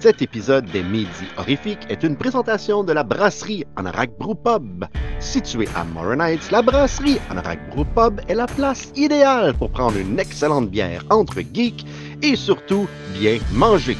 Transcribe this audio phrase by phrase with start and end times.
[0.00, 4.84] Cet épisode des Midi Horrifiques est une présentation de la brasserie Anorak Brew Pub.
[5.18, 10.20] Située à Morin la brasserie Anorak Brew Pub est la place idéale pour prendre une
[10.20, 11.84] excellente bière entre geeks
[12.22, 12.86] et surtout
[13.18, 13.96] bien manger.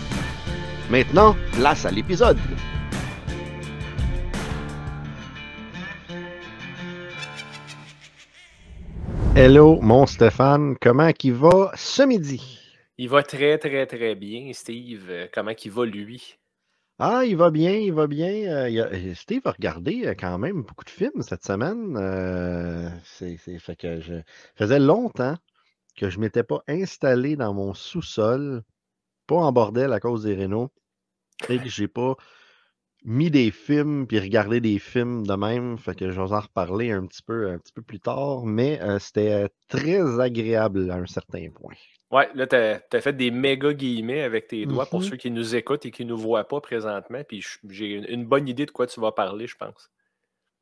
[0.88, 2.38] Maintenant, place à l'épisode.
[9.34, 12.57] Hello, mon Stéphane, comment qui va ce midi?
[13.00, 15.08] Il va très, très, très bien, Steve.
[15.08, 16.36] Euh, comment il va, lui?
[16.98, 18.28] Ah, il va bien, il va bien.
[18.28, 21.96] Euh, euh, Steve a regardé quand même beaucoup de films cette semaine.
[21.96, 24.14] Euh, c'est, fait que je
[24.56, 25.36] faisait longtemps
[25.96, 28.62] que je m'étais pas installé dans mon sous-sol,
[29.28, 30.72] pas en bordel à cause des rénaux,
[31.48, 32.16] et que j'ai pas
[33.04, 35.78] mis des films puis regardé des films de même.
[35.78, 38.80] Fait que je vais en reparler un petit peu, un petit peu plus tard, mais
[38.82, 41.74] euh, c'était très agréable à un certain point.
[42.10, 45.08] Ouais, là, tu as, fait des méga guillemets avec tes doigts pour Mhm.
[45.10, 47.22] ceux qui nous écoutent et qui ne nous voient pas présentement.
[47.24, 49.90] Puis j'ai une, une bonne idée de quoi tu vas parler, je pense.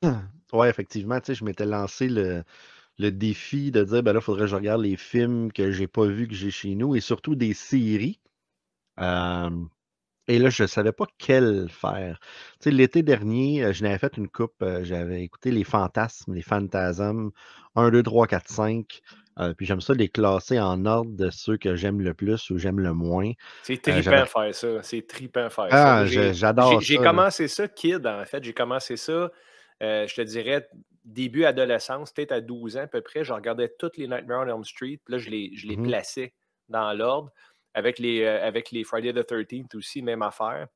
[0.52, 2.44] Ouais, effectivement, tu sais, je m'étais lancé le,
[2.98, 5.88] le défi de dire, ben là, il faudrait que je regarde les films que j'ai
[5.88, 8.20] pas vus, que j'ai chez nous, et surtout des séries.
[9.00, 9.50] Euh,
[10.28, 12.18] et là, je ne savais pas quelle faire.
[12.60, 16.34] Tu sais, l'été dernier, euh, je n'avais fait une coupe, euh, j'avais écouté les fantasmes,
[16.34, 17.30] les phantasmes,
[17.76, 19.00] 1, 2, 3, 4, 5.
[19.38, 22.56] euh, puis j'aime ça les classer en ordre de ceux que j'aime le plus ou
[22.56, 23.32] j'aime le moins.
[23.64, 24.82] C'est Euh, trippant j'avais- faire ça.
[24.82, 25.96] C'est trippant faire ça.
[25.98, 27.02] Ah, je- j'adore j'ai- ça.
[27.02, 28.42] commencé ça, kid, en fait.
[28.42, 29.30] J'ai commencé ça,
[29.82, 30.66] euh, je te dirais,
[31.04, 33.24] début adolescence, peut-être à 12 ans à peu près.
[33.24, 34.98] Je regardais toutes les Nightmare on Elm Street.
[35.04, 35.86] Puis là, je les, je les Mhm.
[35.86, 36.32] plaçais
[36.70, 37.30] dans l'ordre.
[37.76, 40.66] Avec les, euh, avec les Friday the 13th aussi, même affaire.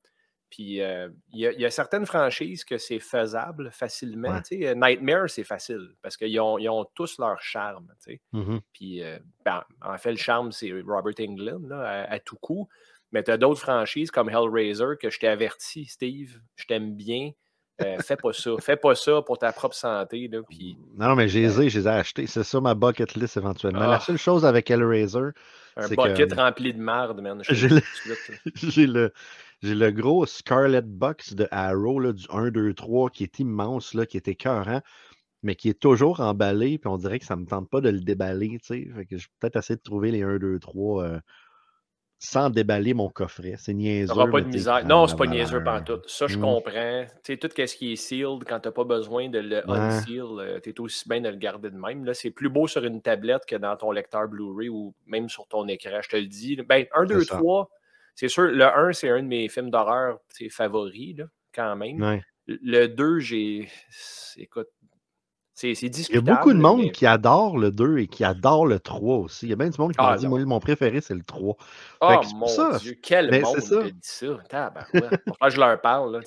[0.51, 4.41] Puis euh, il y, a- il y a certaines franchises que c'est faisable facilement.
[4.51, 4.75] Ouais.
[4.75, 7.93] Nightmare, c'est facile parce qu'ils ont, ils ont tous leur charme.
[8.33, 8.61] Mhm.
[8.73, 12.69] Puis, euh, ben, en fait, le charme, c'est Robert Englund là, à, à tout coup.
[13.13, 17.31] Mais tu as d'autres franchises comme Hellraiser que je t'ai averti, Steve, je t'aime bien.
[17.83, 18.51] Euh, fais pas ça.
[18.61, 20.29] Fais pas ça pour ta propre santé.
[20.29, 20.41] Là,
[20.99, 22.27] Non, mais je les ai, je les ai achetés.
[22.27, 23.81] C'est ça ma bucket list éventuellement.
[23.81, 24.01] La Ah.
[24.01, 25.31] seule chose avec Hellraiser,
[25.77, 27.43] un bucket que- rempli de merde, man.
[27.51, 27.69] J'ai
[28.87, 29.13] le
[29.63, 33.93] j'ai j'ai gros Scarlet Box de Arrow, là, du 1, 2, 3, qui est immense,
[33.95, 34.81] là, qui est écœurant,
[35.43, 37.91] mais qui est toujours emballé, puis on dirait que ça ne me tente pas de
[37.91, 38.59] le déballer.
[38.63, 41.21] Fait que je vais peut-être essayer de trouver les 1, 2, 3 euh,
[42.23, 43.55] sans déballer mon coffret.
[43.57, 44.15] C'est niaiseux.
[44.15, 44.85] Pas de misère.
[44.87, 46.03] Non, c'est pas niaiseux tout.
[46.07, 46.43] Ça, je Mm.
[46.43, 47.05] comprends.
[47.25, 50.61] Tu sais, tout ce qui est sealed, quand t'as pas besoin de le unseal, euh,
[50.61, 52.05] t'es aussi bien de le garder de même.
[52.05, 55.49] Là, c'est plus beau sur une tablette que dans ton lecteur Blu-ray ou même sur
[55.49, 56.57] ton écran, je te le dis.
[56.57, 57.37] Ben, 1, 2, ça.
[57.39, 57.71] 3,
[58.15, 62.03] c'est sûr, le 1, c'est un de mes films d'horreur tu favoris, là, quand même.
[62.03, 62.23] Ouais.
[62.47, 63.67] Le 2, j'ai.
[64.37, 64.69] Écoute,
[65.61, 68.67] c'est Il y a beaucoup de monde mais- qui adore le 2 et qui adore
[68.67, 69.47] le 3 aussi.
[69.47, 70.31] Il y a bien du monde qui m'a Ah, dit, non.
[70.31, 71.57] moi, mon préféré, c'est le 3.
[72.01, 72.79] Oh que mon ça.
[72.79, 73.83] Dieu, quel Mais monde ça.
[73.83, 74.27] qui dit ça.
[74.49, 75.25] Tabarouette.
[75.27, 76.13] Pourtant, je leur parle.
[76.13, 76.21] là,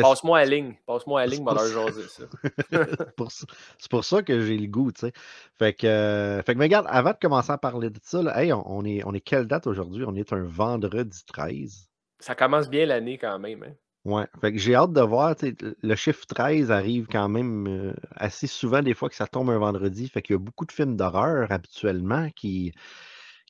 [0.00, 0.74] Passe-moi à ligne.
[0.86, 2.24] Passe-moi à ligne, leur jaser ça.
[2.70, 3.44] c'est pour, ça-
[3.76, 5.12] c'est pour ça que j'ai le goût, tu sais.
[5.58, 8.42] Fait que, euh, fait que, mais regarde, avant de commencer à parler de ça, là,
[8.42, 10.04] hey, on, on est, on est quelle date aujourd'hui?
[10.06, 11.88] On est un vendredi 13.
[12.20, 13.64] Ça commence bien l'année quand même.
[13.64, 13.74] hein?
[14.04, 14.26] Ouais.
[14.40, 15.36] Fait que j'ai hâte de voir,
[15.82, 19.58] le chiffre 13 arrive quand même euh, assez souvent des fois que ça tombe un
[19.58, 20.08] vendredi.
[20.08, 22.72] Fait qu'il y a beaucoup de films d'horreur habituellement qui,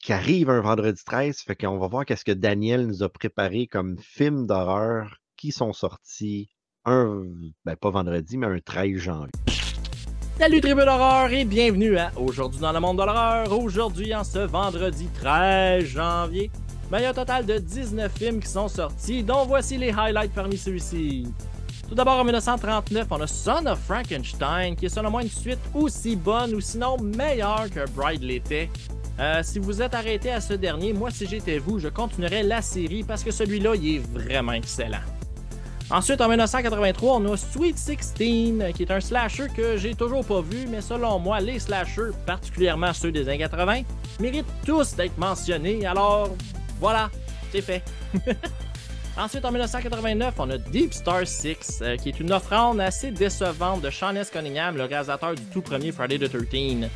[0.03, 1.41] qui arrivent un vendredi 13.
[1.41, 5.73] Fait qu'on va voir qu'est-ce que Daniel nous a préparé comme films d'horreur qui sont
[5.73, 6.51] sortis
[6.85, 7.25] un,
[7.65, 9.33] ben pas vendredi, mais un 13 janvier.
[10.39, 13.57] Salut tribu d'horreur et bienvenue à Aujourd'hui dans le monde de l'horreur.
[13.57, 16.51] Aujourd'hui, en ce vendredi 13 janvier,
[16.93, 19.93] ben, il y a un total de 19 films qui sont sortis, dont voici les
[19.93, 21.27] highlights parmi ceux-ci.
[21.89, 25.59] Tout d'abord, en 1939, on a Son of Frankenstein, qui est selon moi une suite
[25.73, 28.69] aussi bonne ou sinon meilleure que Bride l'était.
[29.19, 32.61] Euh, si vous êtes arrêté à ce dernier, moi si j'étais vous, je continuerais la
[32.61, 35.01] série parce que celui-là, il est vraiment excellent.
[35.91, 38.13] Ensuite, en 1983, on a Sweet 16,
[38.75, 42.93] qui est un slasher que j'ai toujours pas vu, mais selon moi, les slashers, particulièrement
[42.93, 43.81] ceux des années 80,
[44.21, 46.29] méritent tous d'être mentionnés, alors
[46.82, 47.11] voilà,
[47.52, 47.81] c'est fait.
[49.17, 53.82] Ensuite, en 1989, on a Deep Star 6, euh, qui est une offrande assez décevante
[53.82, 54.31] de Sean S.
[54.31, 56.88] Cunningham, le réalisateur du tout premier Friday the 13.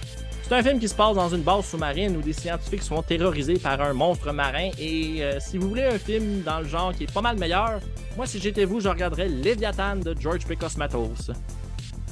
[0.43, 3.61] C'est un film qui se passe dans une base sous-marine où des scientifiques sont terrorisés
[3.61, 7.05] par un monstre marin et euh, si vous voulez un film dans le genre qui
[7.05, 7.79] est pas mal meilleur,
[8.17, 10.57] moi si j'étais vous, je regarderais Léviathan de George P.
[10.57, 11.31] Cosmatos.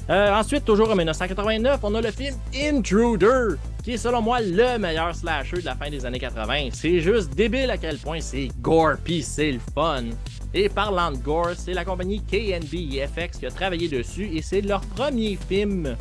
[0.09, 4.77] Euh, ensuite, toujours en 1989, on a le film Intruder, qui est selon moi le
[4.77, 6.69] meilleur slasher de la fin des années 80.
[6.73, 10.03] C'est juste débile à quel point c'est gore pis c'est le fun.
[10.53, 14.61] Et parlant de gore, c'est la compagnie KNB FX qui a travaillé dessus et c'est
[14.61, 15.95] leur premier film.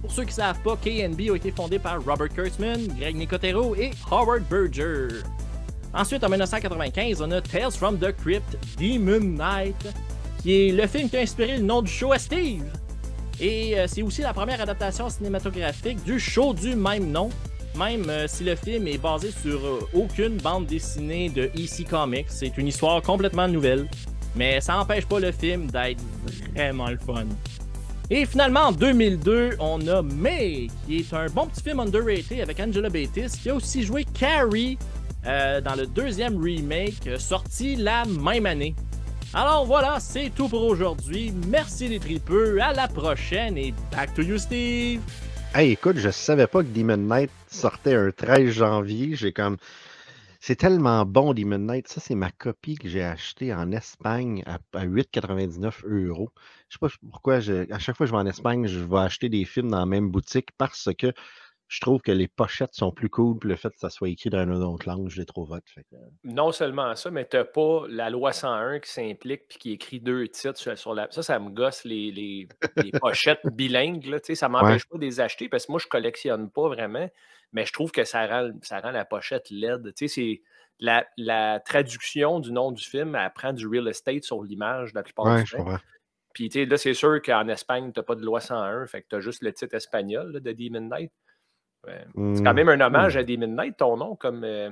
[0.00, 3.90] Pour ceux qui savent pas, KNB a été fondé par Robert Kurtzman, Greg Nicotero et
[4.10, 5.22] Howard Berger.
[5.94, 9.76] Ensuite, en 1995, on a Tales from the Crypt Demon Knight,
[10.42, 12.64] qui est le film qui a inspiré le nom du show à Steve.
[13.42, 17.28] Et euh, c'est aussi la première adaptation cinématographique du show du même nom,
[17.76, 22.26] même euh, si le film est basé sur euh, aucune bande dessinée de EC Comics.
[22.28, 23.88] C'est une histoire complètement nouvelle,
[24.36, 26.00] mais ça n'empêche pas le film d'être
[26.54, 27.24] vraiment le fun.
[28.10, 32.60] Et finalement, en 2002, on a May, qui est un bon petit film underrated avec
[32.60, 34.78] Angela Batis, qui a aussi joué Carrie
[35.24, 38.74] dans le deuxième remake sorti la même année.
[39.34, 41.32] Alors voilà, c'est tout pour aujourd'hui.
[41.48, 45.00] Merci les tripeux, à la prochaine et back to you Steve.
[45.54, 49.16] Hey, écoute, je savais pas que Demon Knight sortait un 13 janvier.
[49.16, 49.56] J'ai comme.
[50.38, 51.88] C'est tellement bon, Demon Knight.
[51.88, 56.28] Ça, c'est ma copie que j'ai achetée en Espagne à, 8,99 euros.
[56.68, 59.30] Je sais pas pourquoi, à chaque fois que je vais en Espagne, je vais acheter
[59.30, 61.06] des films dans la même boutique parce que
[61.72, 64.28] je trouve que les pochettes sont plus cool, puis le fait que ça soit écrit
[64.28, 65.60] dans une autre langue, je les trouve hot.
[66.22, 69.98] Non seulement ça, mais tu n'as pas la loi 101 qui s'implique puis qui écrit
[69.98, 71.10] deux titres sur, la.
[71.10, 72.48] Ça, ça me gosse les, les,
[73.00, 74.04] pochettes bilingues.
[74.04, 76.68] Là, ça ne m'empêche pas de les acheter parce que moi, je ne collectionne pas
[76.68, 77.08] vraiment,
[77.54, 79.94] mais je trouve que ça rend, ça rend la pochette laide.
[79.96, 80.42] C'est
[80.78, 85.02] la, la, traduction du nom du film, elle prend du real estate sur l'image la
[85.02, 85.78] plupart du temps.
[86.34, 89.16] Puis là, c'est sûr qu'en Espagne, tu n'as pas de loi 101, fait que tu
[89.16, 91.12] as juste le titre espagnol de Demon Knight.
[91.84, 92.54] C'est quand mmh.
[92.54, 94.44] même un hommage à Demon Knight, ton nom, comme.
[94.44, 94.70] Euh,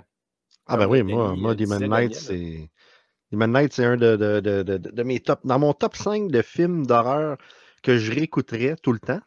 [0.67, 2.71] ah, ben oui, moi, moi Demon Knight, c'est.
[3.33, 5.41] Demon Knight, c'est un de, de, de, de, mes top.
[5.45, 7.37] Dans mon top 5 de films d'horreur
[7.83, 9.21] que je réécouterais tout le temps,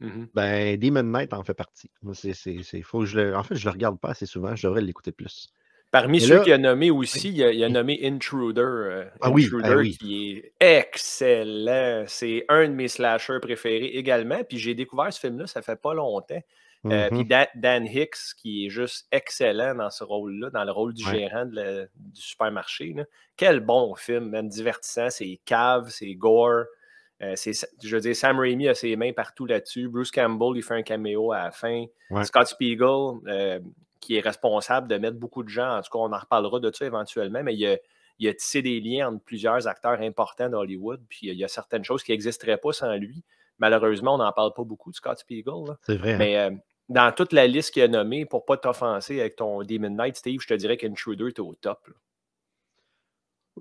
[0.00, 1.90] mmh ben Demon Knight en fait partie.
[2.12, 5.12] C'est, faut que je En fait, je le regarde pas assez souvent, je devrais l'écouter
[5.12, 5.48] plus.
[5.92, 8.60] Parmi ceux qu'il a nommé aussi, il, a, a, nommé Intruder.
[8.60, 12.04] Euh, ah Intruder oui, qui est excellent.
[12.06, 14.42] C'est un de mes slashers préférés également.
[14.44, 16.42] Puis j'ai découvert ce film-là, ça fait pas longtemps.
[16.92, 17.48] Euh, puis mm-hmm.
[17.54, 21.88] Dan, Hicks, qui est juste excellent dans ce rôle-là, dans le rôle du gérant du
[22.14, 22.94] supermarché.
[23.36, 25.10] Quel bon film, même divertissant.
[25.10, 26.64] C'est cave, c'est gore.
[27.22, 27.34] Euh,
[27.82, 29.88] je veux dire, Sam Raimi a ses mains partout là-dessus.
[29.88, 31.86] Bruce Campbell, il fait un caméo à la fin.
[32.24, 33.60] Scott Spiegel, euh,
[34.00, 35.78] qui est responsable de mettre beaucoup de gens.
[35.78, 37.76] En tout cas, on en reparlera de ça éventuellement, mais il a,
[38.18, 41.00] il a tissé des liens entre plusieurs acteurs importants d'Hollywood.
[41.08, 43.24] Puis il y a certaines choses qui n'existeraient pas sans lui.
[43.58, 45.76] Malheureusement, on n'en parle pas beaucoup de Scott Spiegel.
[45.82, 46.12] C'est vrai.
[46.12, 46.18] Hein.
[46.18, 46.50] Mais
[46.88, 50.16] dans toute la liste qu'il a nommée, pour ne pas t'offenser avec ton Demon Knight,
[50.16, 51.88] Steve, je te dirais qu'Intruder est au top.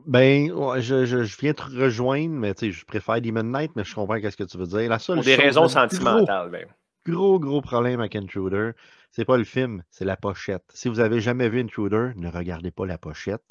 [0.06, 3.96] Ben, je, je, viens te rejoindre, mais tu sais, je préfère Demon Knight, mais je
[3.96, 4.90] comprends ce que tu veux dire.
[4.90, 6.68] La seule pour des raisons sentimentales, gros, ben.
[7.06, 8.72] gros, gros problème avec Intruder,
[9.10, 10.66] c'est pas le film, c'est la pochette.
[10.74, 13.44] Si vous avez jamais vu Intruder, ne regardez pas la pochette.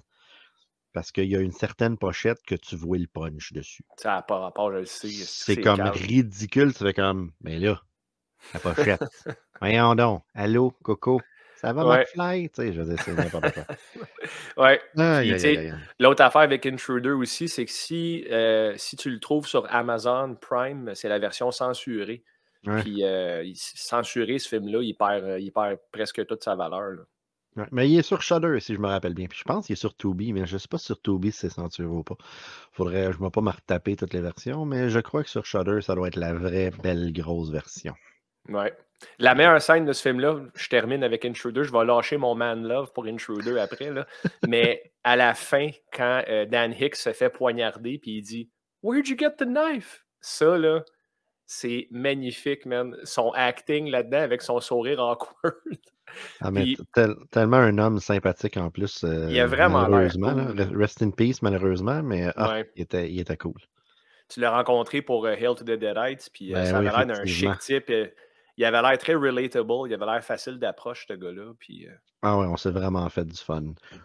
[0.93, 3.85] Parce qu'il y a une certaine pochette que tu vois le punch dessus.
[3.97, 5.09] Ça n'a pas rapport, je le sais.
[5.09, 6.73] C'est comme ridicule.
[6.73, 7.83] Tu fais comme, mais là,
[8.53, 9.03] la pochette.
[9.61, 10.23] Voyons donc.
[10.35, 11.21] Allô, Coco?
[11.57, 11.99] Ça va, ouais.
[12.01, 12.51] McFly?
[12.51, 13.65] Tu sais, je veux dire, c'est n'importe quoi.
[14.65, 14.81] ouais.
[15.99, 20.37] L'autre affaire avec Intruder aussi, c'est que si, euh, si tu le trouves sur Amazon
[20.39, 22.23] Prime, c'est la version censurée.
[22.81, 27.07] Puis euh, censurer ce film-là, il perd, euh, il perd presque toute sa valeur.
[27.73, 29.27] mais il est sur Shudder, si je me rappelle bien.
[29.27, 31.41] Puis je pense qu'il est sur Tubi, mais je ne sais pas sur Tubi si
[31.41, 32.17] c'est censuré ou pas.
[32.73, 35.45] Faudrait, je ne vais pas me retaper toutes les versions, mais je crois que sur
[35.45, 37.95] Shudder, ça doit être la vraie belle grosse version.
[38.49, 38.75] Ouais.
[39.19, 41.65] La meilleure scène de ce film-là, je termine avec Intruder.
[41.65, 43.91] Je vais lâcher mon man love pour Intruder après.
[43.91, 44.07] Là.
[44.49, 48.51] Mais à la fin, quand euh, Dan Hicks se fait poignarder, puis il dit
[48.83, 50.05] Where'd you get the knife?
[50.21, 50.85] Ça, là,
[51.47, 52.97] c'est magnifique, man.
[53.05, 55.17] Son acting là-dedans avec son sourire en
[56.41, 56.75] Ah, mais
[57.31, 59.03] tellement un homme sympathique en plus.
[59.03, 63.37] Euh, il a vraiment malheureusement, Rest in peace, malheureusement, mais ah, il, était, il, était,
[63.37, 63.61] cool.
[64.29, 67.25] Tu l'as rencontré pour euh, Hail to the Deadites, puis ben ça avait l'air d'un
[67.25, 67.91] chic type
[68.57, 71.53] il avait l'air très relatable, il avait l'air facile d'approche, ce gars-là.
[71.59, 71.93] Puis, euh
[72.23, 73.63] Ah ouais, on s'est vraiment fait du fun.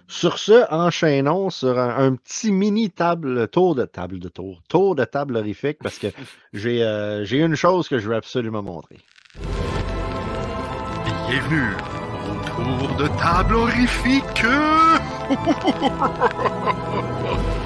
[0.07, 5.05] Sur ce, enchaînons sur un, petit mini table, tour de table de tour, tour de
[5.05, 6.07] table horrifique, parce que
[6.53, 8.97] j'ai euh, j'ai une chose que je veux absolument montrer.
[11.29, 11.75] Bienvenue
[12.25, 14.23] au tour de table horrifique.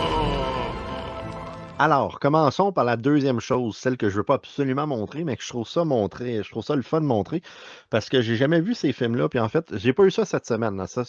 [1.79, 5.35] Alors, commençons par la deuxième chose, celle que je ne veux pas absolument montrer, mais
[5.35, 7.41] que je trouve ça montrer, je trouve ça le fun de montrer,
[7.89, 9.27] parce que j'ai jamais vu ces films-là.
[9.27, 10.85] Puis en fait, j'ai pas eu ça cette semaine.
[10.87, 11.03] Ça,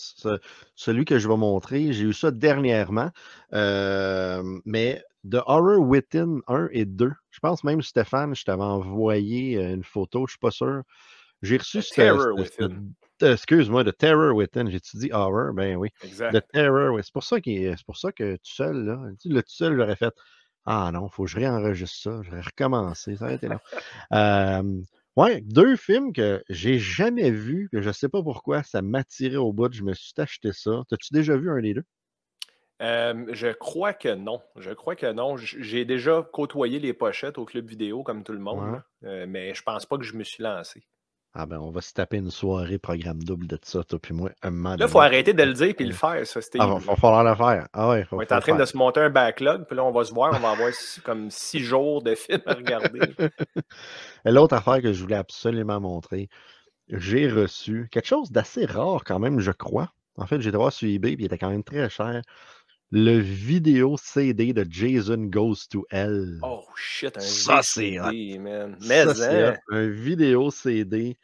[0.74, 3.10] celui que je vais montrer, j'ai eu ça dernièrement.
[3.52, 9.58] Euh, mais The Horror Within 1 et 2, je pense même, Stéphane, je t'avais envoyé
[9.58, 10.82] euh, une photo, je suis pas sûr.
[11.42, 11.92] J'ai reçu ce,
[13.20, 14.70] excuse-moi, The Terror Within.
[14.70, 15.52] J'ai-tu dit horror?
[15.52, 15.90] Ben oui.
[16.02, 19.76] The Terror, c'est pour ça c'est pour ça que tout seul, là, le tout seul,
[19.76, 20.14] j'aurais fait
[20.66, 23.60] ah non, il faut que je réenregistre ça, je vais recommencer, ça aurait été long.
[25.16, 29.52] Ouais, deux films que j'ai jamais vus, que je sais pas pourquoi, ça m'attirait au
[29.52, 29.72] bout.
[29.72, 30.82] Je me suis acheté ça.
[30.88, 31.84] T'as-tu déjà vu un des deux?
[32.82, 34.42] Euh, je crois que non.
[34.56, 35.36] Je crois que non.
[35.36, 38.80] J'ai déjà côtoyé les pochettes au club vidéo comme tout le monde, Ouais.
[39.04, 40.82] Euh, mais je pense pas que je me suis lancé.
[41.36, 44.30] Ah ben, on va se taper une soirée programme double de ça, toi puis moi,
[44.42, 46.38] un moment Là, il faut arrêter de le dire et le faire, ça.
[46.60, 47.66] Ah, va, va falloir le faire.
[47.72, 49.90] Ah ouais, faut, on est en train de se monter un backlog, puis là, on
[49.90, 50.70] va se voir, on va avoir
[51.02, 53.00] comme six jours de films à regarder.
[54.24, 56.28] Et L'autre affaire que je voulais absolument montrer,
[56.88, 59.90] j'ai reçu quelque chose d'assez rare quand même, je crois.
[60.16, 62.22] En fait, j'ai voir sur eBay, puis il était quand même très cher.
[62.96, 66.38] Le vidéo CD de Jason Goes to Hell.
[66.42, 67.98] Oh shit, un Ça, c'est
[68.38, 68.76] man.
[68.86, 71.18] Mais, Ça, hein, un vidéo CD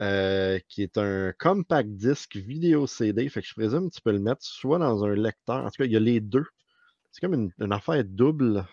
[0.00, 3.28] euh, qui est un compact disc vidéo CD.
[3.30, 5.64] Fait que je présume que tu peux le mettre soit dans un lecteur.
[5.64, 6.46] En tout cas, il y a les deux.
[7.10, 8.64] C'est comme une, une affaire double.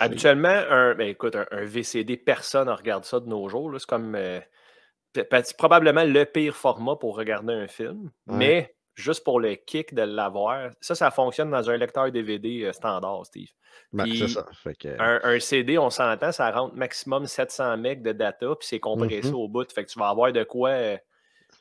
[0.00, 3.72] Habituellement, un, ben, écoute, un, un VCD, personne ne regarde ça de nos jours.
[3.78, 4.40] C'est comme euh,
[5.56, 8.10] probablement le pire format pour regarder un film.
[8.26, 8.36] Ouais.
[8.36, 12.72] Mais juste pour le kick de l'avoir, ça, ça fonctionne dans un lecteur DVD euh,
[12.72, 13.48] standard, Steve.
[13.92, 14.46] Ben, puis- c'est ça.
[14.52, 18.66] Fait que, Un, un CD, on s'entend, ça rentre maximum 700 MB de data, puis
[18.68, 19.34] c'est compressé Mhm.
[19.34, 19.70] au bout.
[19.72, 20.70] Fait que tu vas avoir de quoi.
[20.70, 20.96] euh,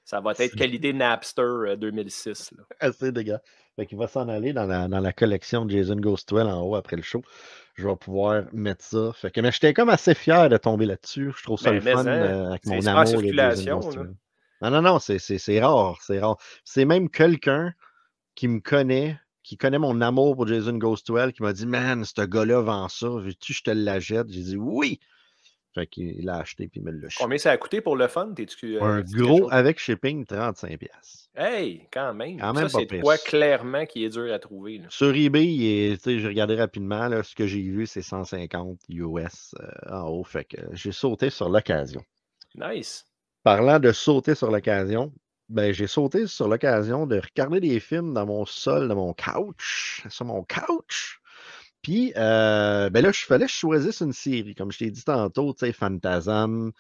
[0.05, 2.51] ça va être qualité Napster euh, 2006.
[2.57, 2.63] là.
[2.79, 3.37] assez dégâts.
[3.75, 6.47] Fait qu'il va s'en aller dans la, dans la collection de Jason Goes to Hell
[6.47, 7.21] en haut après le show.
[7.75, 9.11] Je vais pouvoir mettre ça.
[9.15, 11.31] Fait que, mais j'étais comme assez fier de tomber là-dessus.
[11.37, 13.07] Je trouve ça Ben, le mais fun hein, euh, avec mon c'est en amour de
[13.07, 14.01] Jason circulation, Goes to.
[14.01, 14.13] Hell.
[14.63, 15.98] Non, non, non, c'est- rare.
[16.01, 16.38] C'est rare.
[16.63, 17.74] C'est même quelqu'un
[18.36, 21.65] qui me connaît, qui connaît mon amour pour Jason Goes to Hell, qui m'a dit
[21.65, 23.10] Man, ce gars-là vend ça.
[23.10, 25.00] Veux-tu que je te la jette J'ai dit oui.
[25.75, 27.08] Fait qu'il l'a acheté puis il me l'a.
[27.17, 28.27] Combien ça a coûté pour le fun?
[28.27, 30.77] Euh, Un quelque gros avec shipping, 35$.
[30.77, 31.29] piastres.
[31.36, 32.39] Hey, quand même.
[32.39, 34.77] Quand ça, même c'est quoi clairement qui est dur à trouver.
[34.77, 34.86] là.
[34.89, 39.72] Sur eBay, tu j'ai regardé rapidement, là, ce que j'ai vu, c'est 150 US euh,
[39.91, 40.24] en haut.
[40.24, 42.03] Fait que j'ai sauté sur l'occasion.
[42.55, 43.05] Nice.
[43.43, 45.13] Parlant de sauter sur l'occasion,
[45.50, 50.03] ben, j'ai sauté sur l'occasion de regarder des films dans mon sol, dans mon couch,
[50.09, 51.19] sur mon couch.
[51.81, 54.55] Puis, euh, ben là, il fallait que je une série.
[54.55, 56.71] Comme je t'ai dit tantôt, tu sais, Phantasm.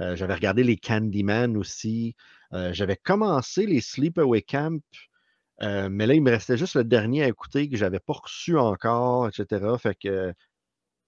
[0.00, 2.14] euh, j'avais regardé les Candyman aussi.
[2.54, 4.80] euh, j'avais commencé les Sleepaway Camp.
[5.60, 9.28] mais là, il me restait juste le dernier à écouter que j'avais pas reçu encore,
[9.28, 9.78] etc.
[9.78, 10.32] Fait que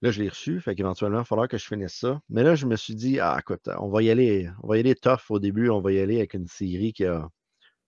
[0.05, 0.61] là, je l'ai reçu.
[0.61, 2.21] Fait qu'éventuellement, il va falloir que je finisse ça.
[2.29, 4.81] Mais là, je me suis dit, ah, écoute, on va y aller, on va y
[4.81, 5.71] aller tough au début.
[5.71, 7.29] On va y aller avec une série qui a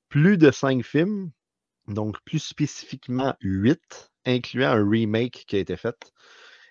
[0.09, 1.31] plus de cinq films.
[1.89, 5.97] Donc, plus spécifiquement huit, incluant un remake qui a été fait.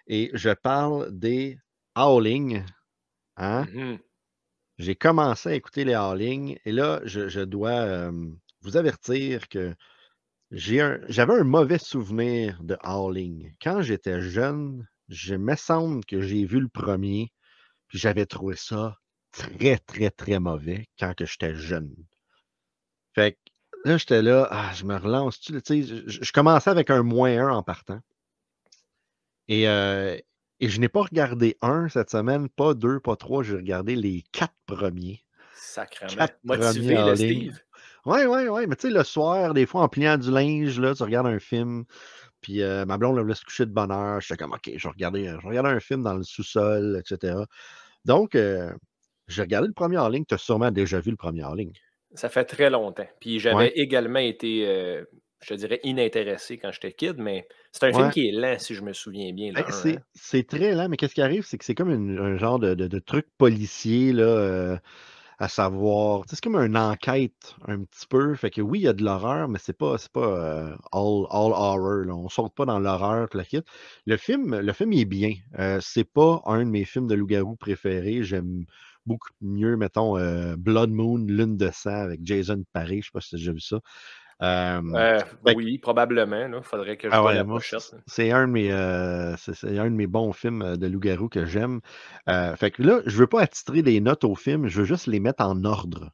[0.08, 1.58] Et je parle des
[1.96, 2.64] Howling.
[3.38, 3.66] Hein?
[3.74, 4.00] Mhm.
[4.78, 8.12] J'ai commencé à écouter les Howling et là, je, je dois euh,
[8.62, 9.74] vous avertir que
[10.52, 13.54] j'ai un- j'avais un mauvais souvenir de Howling.
[13.62, 17.32] Quand j'étais jeune, je me semble que j'ai vu le premier,
[17.88, 18.98] puis j'avais trouvé ça
[19.32, 21.94] très, très, très mauvais quand que j'étais jeune.
[23.14, 25.40] Fait que là, j'étais là, ah, je me relance.
[25.40, 28.00] Tu sais, je, commençais avec un moins un en partant.
[29.48, 30.18] Et, euh,
[30.60, 34.24] et je n'ai pas regardé un cette semaine, pas deux, pas trois, j'ai regardé les
[34.32, 35.24] quatre premiers.
[35.56, 36.16] Sacrement.
[36.16, 37.52] Quatre Motivé, premiers ligne.
[37.52, 37.62] Steve.
[38.06, 38.68] Ouais, ouais, ouais.
[38.68, 41.40] Mais tu sais, le soir, des fois, en pliant du linge, là, tu regardes un
[41.40, 41.86] film.
[42.46, 44.22] Puis euh, ma blonde elle voulait se coucher de bonne heure.
[44.22, 47.38] J'étais comme, OK, je regarder, je un film dans le sous-sol, etc.
[48.06, 48.72] Donc, euh,
[49.28, 50.26] j'ai regardé le premier en ligne.
[50.28, 51.72] Tu as sûrement déjà vu le premier en ligne.
[52.14, 53.08] Ça fait très longtemps.
[53.20, 53.72] Puis j'avais Ouais.
[53.80, 55.04] également été, euh,
[55.42, 58.84] je dirais, inintéressé quand j'étais kid, mais c'est un film qui est lent, si je
[58.84, 59.52] me souviens bien.
[59.52, 60.02] Ben, c'est hein.
[60.14, 61.46] c'est très lent, mais qu'est-ce qui arrive?
[61.48, 64.80] C'est que c'est comme une- un genre de, de- de truc policier, là,
[65.40, 66.24] à savoir.
[66.28, 68.36] C'est comme une enquête, un petit peu.
[68.36, 71.52] Fait que oui, il y a de l'horreur, mais c'est pas, pas euh, all, all
[71.54, 72.06] horror.
[72.06, 72.16] Là.
[72.16, 73.62] On saute pas dans l'horreur, le kit.
[74.06, 75.34] Le film, le film il est bien.
[75.60, 78.24] Euh, c'est pas un de mes films de loup-garou préférés.
[78.24, 78.66] J'aime
[79.06, 83.02] beaucoup mieux, mettons, euh, Blood Moon, Lune de sang avec Jason Paré.
[83.02, 83.80] Je sais pas si déjà vu ça.
[84.42, 86.46] Euh, Euh, que- oui, probablement.
[86.58, 87.46] Il faudrait que je ah ouais, la
[88.08, 91.80] c'est- un de mes euh, un de mes bons films de loup-garou que j'aime.
[92.30, 95.08] Euh, fait que là, je veux pas attitrer des notes au film, je veux juste
[95.08, 96.12] les mettre en ordre.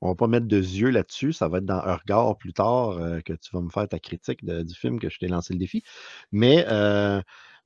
[0.00, 2.96] On va pas mettre de yeux là-dessus, ça va être dans un regard plus tard
[3.24, 5.58] que tu vas me faire ta critique de- du film que je t'ai lancé le
[5.58, 5.82] défi.
[6.30, 6.64] Mais,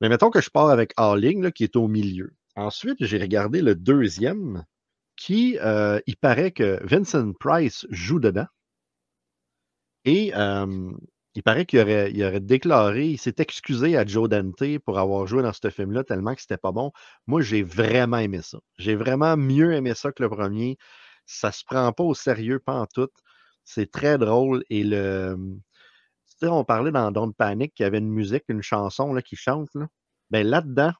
[0.01, 2.33] mais mettons que je pars avec Howling, là, qui est au milieu.
[2.55, 4.63] Ensuite, j'ai regardé le deuxième,
[5.15, 5.59] qui,
[6.07, 8.47] il paraît que Vincent Price joue dedans.
[10.05, 10.33] Et
[11.35, 15.25] il paraît qu'il aurait, il aurait déclaré, il s'est excusé à Joe Dante pour avoir
[15.25, 16.91] joué dans ce film-là tellement que c'était pas bon.
[17.25, 18.59] Moi, j'ai vraiment aimé ça.
[18.77, 20.77] J'ai vraiment mieux aimé ça que le premier.
[21.25, 23.09] Ça se prend pas au sérieux, pas en tout.
[23.63, 24.63] C'est très drôle.
[24.69, 25.35] Et le.
[26.39, 29.21] Tu sais, on parlait dans Don't Panic qu'il y avait une musique, une chanson là,
[29.21, 29.69] qui chante.
[29.73, 29.87] Là.
[30.29, 30.91] Ben, là-dedans,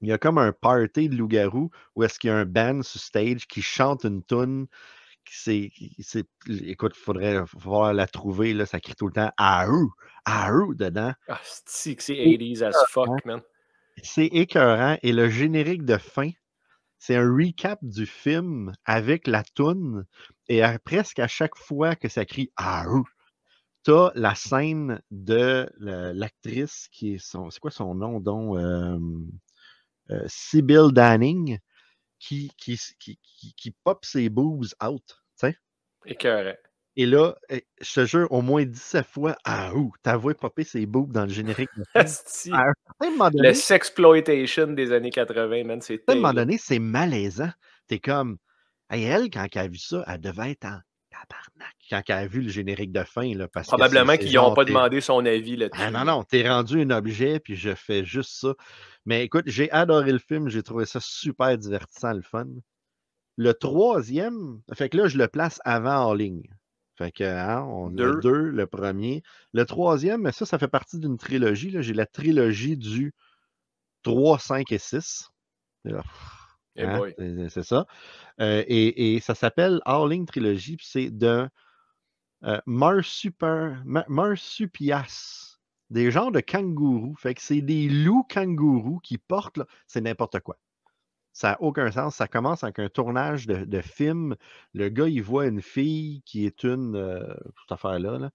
[0.00, 2.82] il y a comme un party de loup-garou où est-ce qu'il y a un band
[2.82, 4.66] sur stage qui chante une tune.
[5.30, 5.70] C'est,
[6.48, 9.88] écoute, il faudrait voir la trouver, là, ça crie tout le temps à eux,
[10.24, 11.12] à eux dedans.
[11.28, 13.40] Ah, c'est c'est 80s as fuck, man.
[14.02, 14.98] C'est écœurant.
[15.02, 16.30] Et le générique de fin,
[16.98, 20.04] c'est un recap du film avec la toune.
[20.48, 23.02] Et à- presque à chaque fois que ça crie à eux,
[23.84, 27.50] t'as la scène de la- l'actrice qui est son.
[27.50, 28.58] C'est quoi son nom, donc?
[28.58, 28.98] Euh,
[30.10, 31.58] euh, Sybil Danning,
[32.18, 35.22] qui, qui, qui, qui, qui pop ses boobs out.
[36.98, 40.64] Et là, eh, je te jure, au moins 17 fois, ah, ouh, t'as vu popper
[40.64, 41.68] ses boobs dans le générique.
[41.94, 42.04] À
[43.04, 46.78] un moment Le donné, sexploitation des années 80, man, c'est à un moment donné, c'est
[46.78, 47.50] malaisant.
[47.86, 48.38] T'es comme,
[48.88, 50.78] Hey, elle, quand elle a vu ça, elle devait être en
[51.28, 51.74] tabarnak.
[51.88, 55.00] Quand elle a vu le générique de fin, là, parce Probablement qu'ils n'ont pas demandé
[55.00, 55.82] son avis là-dessus.
[55.82, 58.54] Ah non, non, t'es rendu un objet, puis je fais juste ça.
[59.04, 62.46] Mais écoute, j'ai adoré le film, j'ai trouvé ça super divertissant, le fun.
[63.36, 66.48] Le troisième, fait que là, je le place avant en ligne.
[66.96, 68.48] Fait que, hein, on a Deux.
[68.50, 69.22] le premier.
[69.52, 71.70] Le troisième, mais ça, ça fait partie d'une trilogie.
[71.70, 71.82] là.
[71.82, 73.12] J'ai la trilogie du
[74.02, 75.28] 3, 5 et 6.
[75.84, 76.02] Et là,
[76.76, 77.86] Eh hein, c'est ça.
[78.40, 81.48] Euh, et, et ça s'appelle Howling Trilogy, puis c'est de
[82.44, 83.98] euh, Marsupias,
[85.90, 87.14] des genres de kangourous.
[87.16, 90.58] Fait que c'est des loups kangourous qui portent, c'est n'importe quoi.
[91.32, 92.16] Ça n'a aucun sens.
[92.16, 94.36] Ça commence avec un tournage de, de film.
[94.72, 96.96] Le gars, il voit une fille qui est une.
[96.96, 98.18] euh, cette affaire-là.
[98.18, 98.30] là.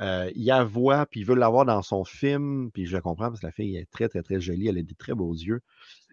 [0.00, 2.70] Euh, il la voit, puis il veut l'avoir dans son film.
[2.72, 4.68] Puis je le comprends parce que la fille est très, très, très jolie.
[4.68, 5.60] Elle a des très beaux yeux.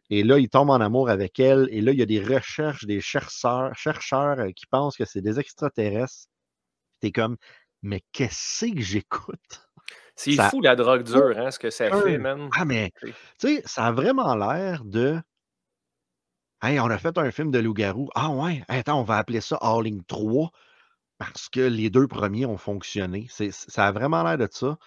[0.10, 1.68] Et là, il tombe en amour avec elle.
[1.72, 5.22] Et là, il y a des recherches, des chercheurs, chercheurs euh, qui pensent que c'est
[5.22, 6.28] des extraterrestres.
[7.00, 7.38] T'es comme,
[7.82, 9.70] mais qu'est-ce que j'écoute?
[10.16, 12.50] C'est Ça- fou la drogue dure, hein, ce que ça fait, man.
[12.56, 15.20] Ah, mais, tu sais, ça a vraiment l'air de.
[16.62, 18.10] Hey, on a fait un film de loup-garou.
[18.16, 20.52] Ah ouais, attends, on va appeler ça Howling 3
[21.18, 23.28] parce que les deux premiers ont fonctionné.
[23.30, 24.78] Ça a vraiment l'air de ça.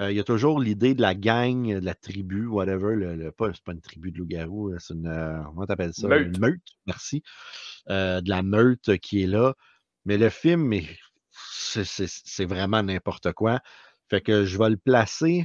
[0.00, 2.94] Euh, Il y a toujours l'idée de la gang, de la tribu, whatever.
[2.96, 5.06] Le, le- pas, c'est pas une tribu de loup-garou, c'est une.
[5.06, 6.08] euh, comment t'appelles ça?
[6.08, 6.36] Meute.
[6.36, 7.22] Une meute, merci.
[7.90, 9.54] Euh, de la meute qui est là.
[10.06, 10.96] Mais le film, est-
[11.42, 13.60] c'est- vraiment n'importe quoi.
[14.08, 15.44] Fait que je vais le placer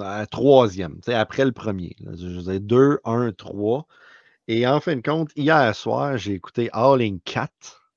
[0.00, 1.94] euh, troisième, tu sais, après le premier.
[2.00, 2.12] là.
[2.16, 3.86] Je dire 2, 1, 3.
[4.48, 7.90] Et en fin de compte, hier soir, j'ai écouté Howling 4.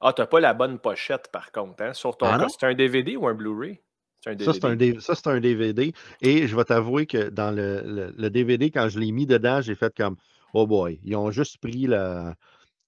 [0.00, 2.46] Ah, t'as pas la bonne pochette, par contre, hein, sur ton Ah?
[2.48, 3.80] C'est un DVD ou un Blu-ray?
[4.24, 4.64] Ça, c'est
[5.28, 5.92] un, un DVD.
[6.20, 9.60] Et je vais t'avouer que dans le, le- le DVD, quand je l'ai mis dedans,
[9.60, 10.16] j'ai fait comme
[10.54, 12.34] Oh boy, ils ont juste pris la,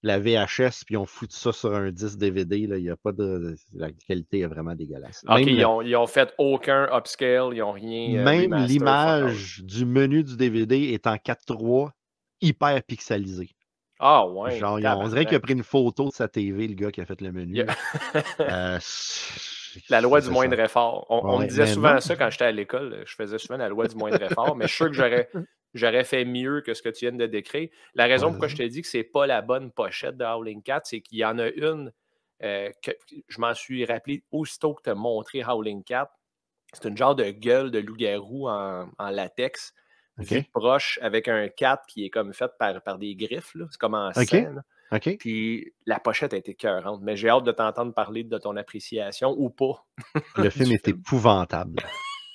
[0.03, 2.67] la VHS puis ils ont foutu ça sur un disque DVD.
[2.67, 2.77] Là.
[2.77, 3.55] Il y a pas de.
[3.73, 5.23] La qualité est vraiment dégueulasse.
[5.27, 8.19] Ok, Même ils, ont, ils ont fait aucun upscale, ils ont rien.
[8.19, 11.91] euh, Même l'image du menu du DVD est en 4.3,
[12.41, 13.49] hyper pixelisée.
[13.99, 14.57] Ah, ouais.
[14.57, 17.05] Genre, on dirait qu'il a pris une photo de sa TV, le gars qui a
[17.05, 17.63] fait le menu.
[18.39, 18.79] Euh,
[19.89, 20.31] La loi du ça.
[20.31, 21.05] moindre effort.
[21.09, 21.99] On, on me disait souvent non.
[21.99, 23.03] ça quand j'étais à l'école.
[23.05, 25.29] Je faisais souvent la loi du moindre effort, mais je suis sûr que j'aurais,
[25.73, 27.69] j'aurais fait mieux que ce que tu viens de décrire.
[27.95, 30.61] La raison Ouais, pourquoi je te dis que c'est pas la bonne pochette de Howling
[30.63, 31.91] 4, c'est qu'il y en a une
[32.43, 32.91] euh, que
[33.27, 36.11] je m'en suis rappelé aussitôt que tu as montré Howling 4.
[36.73, 39.73] C'est une genre de gueule de loup-garou en, en latex,
[40.51, 43.55] proche, avec un 4 qui est comme fait par, par des griffes.
[43.69, 44.63] C'est comme en scène.
[45.17, 49.33] Puis la pochette a été cœurante, mais j'ai hâte de t'entendre parler de ton appréciation
[49.37, 49.85] ou pas.
[50.37, 50.97] Le film est film.
[50.99, 51.79] épouvantable.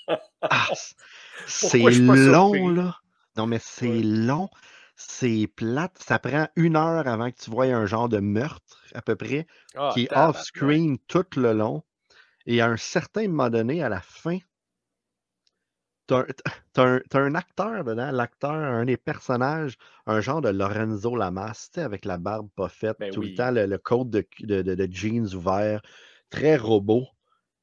[0.41, 0.69] Ah,
[1.47, 2.75] c'est long, surpris?
[2.77, 2.97] là.
[3.37, 4.03] Non, mais c'est Ouais.
[4.03, 4.49] long.
[4.95, 5.99] C'est plate.
[5.99, 9.47] Ça prend une heure avant que tu vois un genre de meurtre, à peu près,
[9.75, 11.83] Ah, qui est off-screen tout le long.
[12.47, 14.39] Et à un certain moment donné, à la fin,
[16.07, 16.25] t'as
[16.77, 22.19] un, un- acteur dedans, l'acteur, un des personnages, un genre de Lorenzo Lamas, avec la
[22.19, 23.23] barbe pas faite, Ben tout oui.
[23.23, 25.83] le temps, le, le code de, de- de- de jeans ouvert,
[26.31, 27.07] très robot,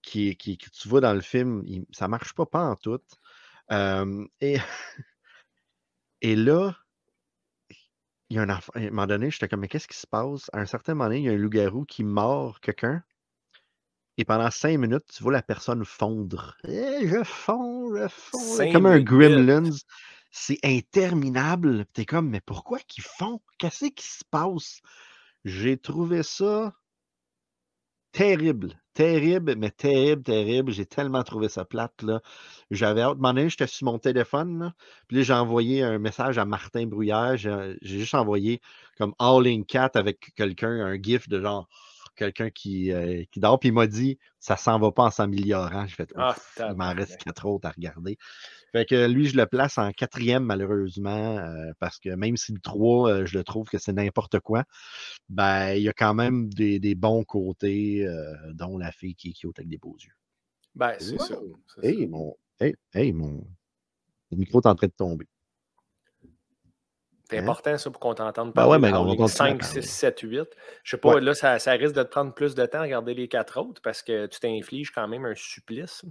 [0.02, 3.00] qui, qui, que tu vois dans le film, il- ça marche pas, pas en tout.
[3.72, 4.58] Euh, et,
[6.22, 6.76] et là,
[8.30, 10.08] il y a un enfant, à un moment donné, j'étais comme, mais qu'est-ce qui se
[10.08, 10.50] passe?
[10.54, 13.02] À un certain moment donné, il y a un loup-garou qui mord quelqu'un.
[14.18, 16.56] Et pendant cinq minutes, tu vois la personne fondre.
[16.68, 18.40] Eh, je fonds, je fonds.
[18.40, 19.00] Cinq Comme un.
[19.00, 19.72] Gremlins.
[20.32, 21.86] C'est interminable.
[21.94, 23.42] T'es comme, mais pourquoi qu'ils font?
[23.58, 24.82] Qu'est-ce qui se passe?
[25.46, 26.74] J'ai trouvé ça
[28.12, 28.80] terrible.
[28.94, 30.72] Terrible, mais terrible, terrible.
[30.72, 32.22] J'ai tellement trouvé ça plate, là.
[32.70, 33.10] J'avais hâte.
[33.10, 34.74] À un moment donné, j'étais sur mon téléphone, là.
[35.08, 37.36] Puis là, j'ai envoyé un message à Martin Brouillard.
[37.38, 38.62] J'ai juste envoyé
[38.98, 41.68] comme Howling Cat avec quelqu'un, un gif de genre
[42.16, 43.60] quelqu'un qui, euh, qui dort.
[43.60, 45.86] Puis il m'a dit, ça s'en va pas en s'améliorant.
[45.88, 48.18] J'ai fait, Ah, il m'en reste quatre autres à regarder.
[48.72, 52.60] Fait que lui, je le place en quatrième, malheureusement, euh, parce que même si le
[52.60, 54.64] 3, euh, je le trouve que c'est n'importe quoi,
[55.30, 59.30] ben, il y a quand même des, des bons côtés, euh, dont la fille qui
[59.30, 60.14] est cute avec des beaux yeux.
[60.76, 61.40] Ben, c'est ça.
[61.40, 61.56] Wow.
[61.68, 61.88] c'est ça.
[61.88, 63.46] Hey, mon, hey, hey, mon,
[64.32, 65.28] le micro est en train de tomber.
[67.30, 67.44] C'est Hein?
[67.44, 68.72] important, ça, pour qu'on t'entende Ben parler.
[68.72, 69.82] ouais, de mais on va Howling continuer à 5, parler.
[69.82, 70.50] 6, 7, 8.
[70.84, 71.22] Je sais pas, Ouais.
[71.22, 73.82] là, ça, ça risque de te prendre plus de temps à regarder les quatre autres
[73.82, 76.04] parce que tu t'infliges quand même un supplice.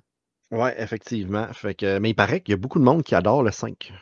[0.51, 1.47] Ouais, effectivement.
[1.53, 3.93] Fait que, mais il paraît qu'il y a beaucoup de monde qui adore le 5.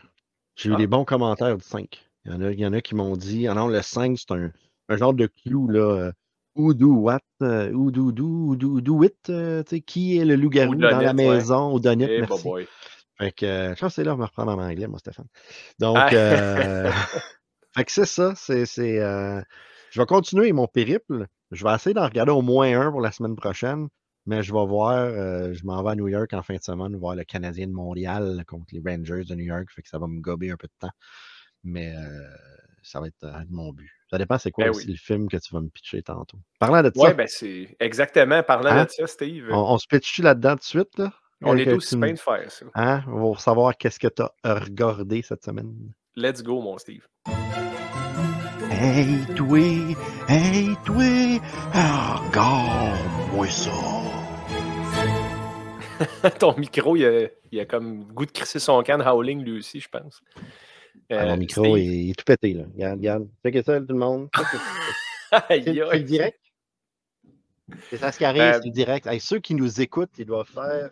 [0.56, 0.76] J'ai eu Ah.
[0.76, 2.04] des bons commentaires du 5.
[2.24, 4.16] Il y en a, il y en a qui m'ont dit Ah non, le 5,
[4.18, 4.52] c'est un,
[4.88, 5.80] un genre de clou, là.
[5.80, 6.12] euh,
[6.74, 7.20] do what?
[7.42, 9.16] euh, Who do do, who do, who do it?
[9.30, 11.36] euh, qui est le loup-garou dans la Whodunit, ouais.
[11.36, 11.72] maison?
[11.72, 12.42] Ou Donit, Eh, merci.
[12.44, 12.66] boy.
[13.20, 15.26] Fait que, euh, je pense que c'est là, on va reprendre en anglais, moi, Stéphane.
[15.78, 16.10] Donc, Ah.
[16.12, 16.90] euh,
[17.76, 18.32] fait que c'est ça.
[18.34, 19.40] C'est, c'est, euh,
[19.90, 21.26] je vais continuer mon périple.
[21.50, 23.88] Je vais essayer d'en regarder au moins un pour la semaine prochaine.
[24.26, 26.94] Mais je vais voir, euh, je m'en vais à New York en fin de semaine
[26.96, 29.66] voir le Canadien de Montréal contre les Rangers de New York.
[29.74, 30.92] Fait que ça va me gober un peu de temps.
[31.64, 31.94] Mais
[32.82, 33.90] ça va être mon but.
[34.10, 34.92] Ça dépend c'est quoi Ben aussi oui.
[34.92, 36.38] le film que tu vas me pitcher tantôt.
[36.58, 38.42] Parlant de ça, Ouais, ben c'est exactement.
[38.42, 38.84] Parlant Hein?
[38.86, 40.98] de ça, Steve, on, on se pitch là-dedans tout de suite?
[40.98, 41.12] Là?
[41.42, 41.74] On est bien
[42.12, 42.66] de faire ça.
[42.74, 43.02] Hein?
[43.08, 45.74] On va savoir qu'est-ce que tu as regardé cette semaine.
[46.16, 47.06] Let's go, mon Steve.
[48.70, 49.58] Hey, toi,
[50.28, 51.40] hey, toi,
[52.28, 53.70] regarde-moi ça.
[56.38, 59.80] Ton micro, il a, il a comme goût de crisser son de howling lui aussi,
[59.80, 60.20] je pense.
[61.10, 62.64] Ah, Euh, mon micro Steve- est, il est tout pété, là.
[62.72, 63.28] Regarde, regarde.
[63.44, 64.28] Checkez ça, tout le monde.
[66.04, 66.38] Direct?
[67.90, 69.06] C'est ça ce qui arrive, Euh, c'est direct.
[69.06, 70.90] Hey, ceux qui nous écoutent, ils doivent faire.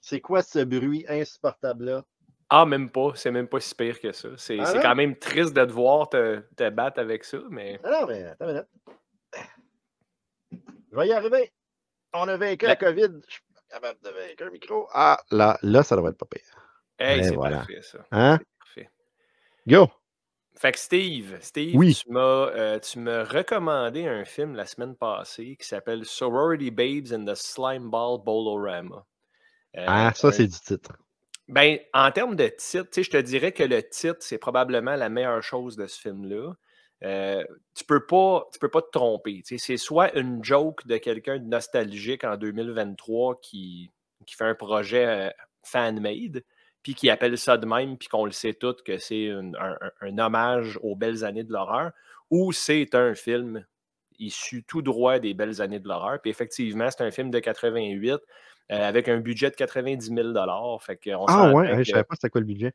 [0.00, 2.04] C'est quoi ce bruit insupportable-là?
[2.50, 3.12] Ah, même pas.
[3.14, 4.28] C'est même pas si pire que ça.
[4.38, 7.90] C'est Ah quand même triste de te voir te, te battre avec ça, mais Ah
[7.90, 8.66] non, mais attends une minute.
[10.90, 11.52] Je vais y arriver.
[12.14, 13.20] On a vaincu la La- COVID.
[13.26, 14.88] Je suis pas capable de vaincre un micro.
[14.92, 16.40] Ah, là, là, ça devrait être pas pire.
[16.98, 17.58] hey, Et c'est voilà.
[17.58, 17.98] parfait ça.
[18.12, 18.38] Hein?
[18.58, 18.90] Parfait.
[19.66, 19.88] Go!
[20.60, 21.94] Fait que Steve, Steve, Oui.
[21.94, 27.12] tu m'as euh, tu m'as recommandé un film la semaine passée qui s'appelle Sorority Babes
[27.12, 29.06] in the Slime Ball Bolorama.
[29.76, 30.92] Euh, Ah, ça, un- c'est du titre.
[31.46, 35.42] Ben, en termes de titre, je te dirais que le titre, c'est probablement la meilleure
[35.42, 36.52] chose de ce film-là.
[37.04, 37.44] Euh,
[37.76, 39.42] tu peux pas, tu peux pas te tromper.
[39.44, 43.90] C'est soit une joke de quelqu'un de nostalgique en 2023 qui,
[44.26, 46.42] qui fait un projet fan-made,
[46.88, 49.78] puis qui appelle ça de même, puis qu'on le sait tous que c'est un, un-
[50.00, 51.90] un hommage aux belles années de l'horreur,
[52.30, 53.62] ou c'est un film
[54.18, 56.18] issu tout droit des belles années de l'horreur.
[56.22, 58.18] Puis effectivement, c'est un film de 88 euh,
[58.70, 62.14] avec un budget de 90 000 Fait qu'on Ah s'entend ouais, hey, je savais pas
[62.14, 62.72] c'était quoi le budget.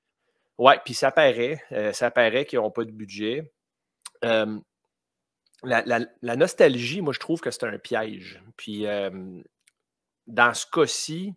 [0.59, 3.51] Ouais, puis ça paraît, euh, ça paraît qu'ils n'ont pas de budget.
[4.25, 4.59] Euh,
[5.63, 8.39] la, la- la nostalgie, moi, je trouve que c'est un piège.
[8.57, 9.09] Puis, euh,
[10.27, 11.33] dans ce cas-ci,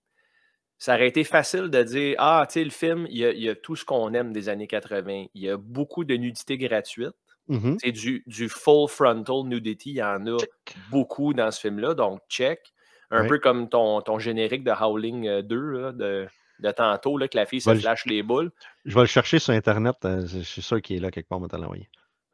[0.79, 3.43] ça aurait été facile de dire Ah, tu sais, le film, il y, a, il
[3.43, 5.27] y a tout ce qu'on aime des années 80.
[5.35, 7.15] Il y a beaucoup de nudité gratuite.
[7.49, 7.77] Mhm.
[7.81, 9.91] C'est du, du full frontal nudity.
[9.91, 10.77] Il y en a Check.
[10.91, 11.95] beaucoup dans ce film-là.
[11.95, 12.61] Donc, check.
[13.13, 13.29] Un Ouais.
[13.29, 16.27] peu comme ton, ton générique de Howling euh, 2 là, de,
[16.59, 18.51] de tantôt, là, que la fille se le- flash les boules.
[18.85, 19.95] Je vais le chercher sur Internet.
[20.05, 21.89] euh, je je suis sûr qu'il est là quelque part, on va te l'envoyer.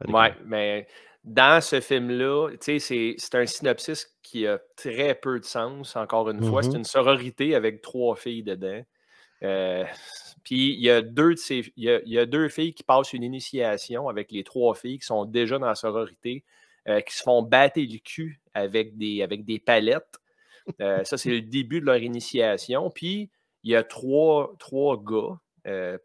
[0.07, 0.87] Ouais, mais
[1.23, 6.63] dans ce film-là, c'est un synopsis qui a très peu de sens, encore une fois.
[6.63, 6.77] C'est Mhm.
[6.77, 8.83] une sororité avec trois filles dedans.
[9.43, 9.85] Euh,
[10.43, 13.13] Puis il y, a deux de ces, y a, y a deux filles qui passent
[13.13, 16.43] une initiation avec les trois filles qui sont déjà dans la sororité,
[16.89, 20.19] euh, qui se font battre le cul avec des, avec des palettes.
[20.81, 22.89] Euh, ça, c'est le début de leur initiation.
[22.89, 23.29] Puis
[23.63, 25.39] il y a trois, trois gars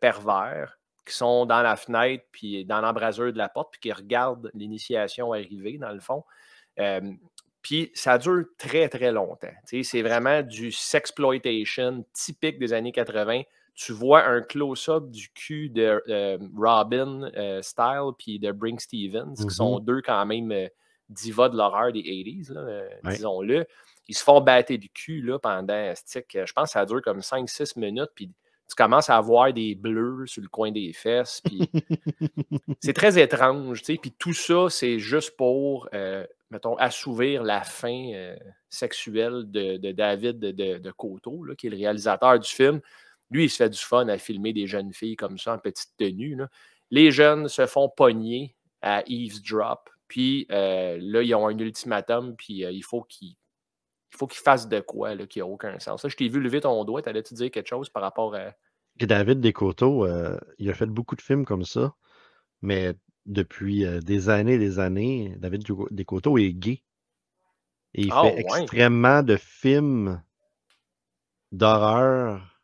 [0.01, 0.78] pervers
[1.09, 5.33] qui sont dans la fenêtre, puis dans l'embrasure de la porte, puis qui regardent l'initiation
[5.33, 6.25] arriver, dans le fond.
[6.79, 7.01] Euh,
[7.63, 9.53] puis ça dure très, très longtemps.
[9.65, 13.43] C'est vraiment du sexploitation typique des années 80.
[13.75, 19.35] Tu vois un close-up du cul de euh, Robin euh, Style puis de Brink Stevens,
[19.37, 20.53] qui sont deux quand même
[21.09, 23.13] divas de l'horreur des 80s, là, euh, Ouais.
[23.15, 23.67] disons-le.
[24.09, 27.21] Ils se font battre du cul là, pendant, stick, je pense que ça dure comme
[27.21, 28.31] 5-6 minutes, puis
[28.69, 31.71] tu commences à avoir des bleus sur le coin des fesses, puis
[32.81, 33.99] c'est très étrange, tu sais.
[34.01, 38.37] Puis tout ça, c'est juste pour, euh, mettons, assouvir la faim euh,
[38.69, 42.81] sexuelle de, de David de, de, de Coteau, là, qui est le réalisateur du film.
[43.31, 45.91] Lui, il se fait du fun à filmer des jeunes filles comme ça en petite
[45.97, 46.37] tenue.
[46.37, 46.49] là.
[46.91, 52.65] Les jeunes se font pogner à eavesdrop, puis euh, là, ils ont un ultimatum, puis
[52.65, 53.37] euh, il faut qu'ils
[54.13, 56.03] il faut qu'ils fassent de quoi là, qui n'a aucun sens.
[56.03, 58.53] Ça, je t'ai vu lever ton doigt, t'allais-tu dire quelque chose par rapport à.
[58.99, 61.95] David Descoteaux, euh, il a fait beaucoup de films comme ça,
[62.63, 62.95] mais
[63.27, 66.83] depuis euh, des années et des années, David Descoteaux est gay.
[67.95, 68.41] Et il Ah, fait ouais.
[68.41, 70.23] extrêmement de films
[71.53, 72.61] d'horreur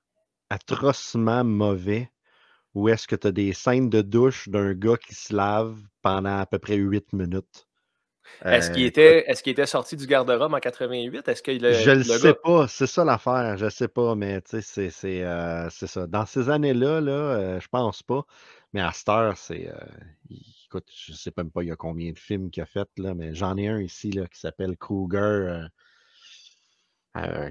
[0.50, 2.10] atrocement mauvais
[2.74, 6.38] où est-ce que tu as des scènes de douche d'un gars qui se lave pendant
[6.38, 7.66] à peu près 8 minutes.
[8.50, 11.28] Est-ce qu'il Euh, était, est qu'il était sorti du garde-robe en 88?
[11.28, 14.14] Est-ce que le, je le le sais gars- pas, c'est ça l'affaire, je sais pas,
[14.14, 16.06] mais tu sais, c'est- c'est euh, c'est ça.
[16.06, 18.24] Dans ces années-là, là, euh, je pense pas,
[18.72, 19.68] mais à cette heure, c'est.
[19.68, 19.74] euh,
[20.66, 23.14] écoute, je sais même pas il y a combien de films qu'il a fait, là,
[23.14, 25.66] mais j'en ai un ici là, qui s'appelle Kruger.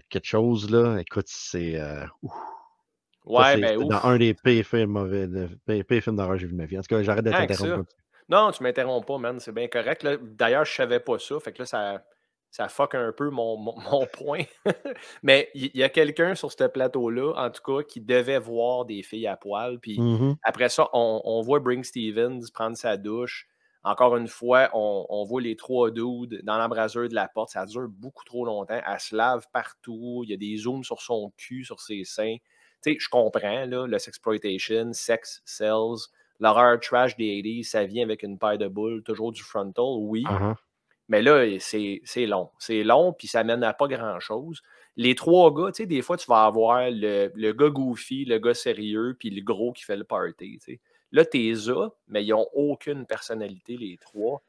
[0.09, 0.97] quelque chose, là.
[0.99, 1.77] Écoute, c'est.
[1.79, 2.07] Ça,
[3.25, 3.87] Ouais, c'est ben ouf.
[3.87, 6.57] dans un des pires films mauvais, de- pires- pires films d'horreur que j'ai vu de
[6.57, 6.77] ma vie.
[6.77, 7.37] En tout cas, j'arrête de Tant
[8.33, 9.39] Non, tu m'interromps pas, man.
[9.39, 10.05] C'est bien correct.
[10.21, 11.39] D'ailleurs, je savais pas ça.
[11.39, 12.03] Fait que là, ça,
[12.49, 14.43] ça fuck un peu mon, mon- mon point.
[15.23, 19.03] Mais il y, a quelqu'un sur ce plateau-là, en tout cas, qui devait voir des
[19.03, 19.79] filles à poil.
[19.79, 20.35] Puis Mhm.
[20.43, 23.47] après ça, on, on voit Bring Stevens prendre sa douche.
[23.85, 27.49] Encore une fois, on, on voit les trois dudes dans l'embrasure de la porte.
[27.51, 28.79] Ça dure beaucoup trop longtemps.
[28.85, 30.21] Elle se lave partout.
[30.23, 32.37] Il y a des zooms sur son cul, sur ses seins.
[32.81, 36.07] Tu sais, je comprends, là, le sexploitation, sex sells,
[36.43, 40.23] l'horreur trash des 80s, ça vient avec une paire de boules, toujours du frontal, oui.
[40.23, 40.55] Uh-huh.
[41.07, 42.51] Mais là, c'est long.
[42.59, 44.61] C'est long, puis ça mène à pas grand-chose.
[44.95, 48.39] Les trois gars, tu sais, des fois, tu vas avoir le, le gars goofy, le
[48.39, 50.79] gars sérieux, puis le gros qui fait le party, tu sais.
[51.11, 54.41] Là, t'es as, mais ils n'ont aucune personnalité, les trois.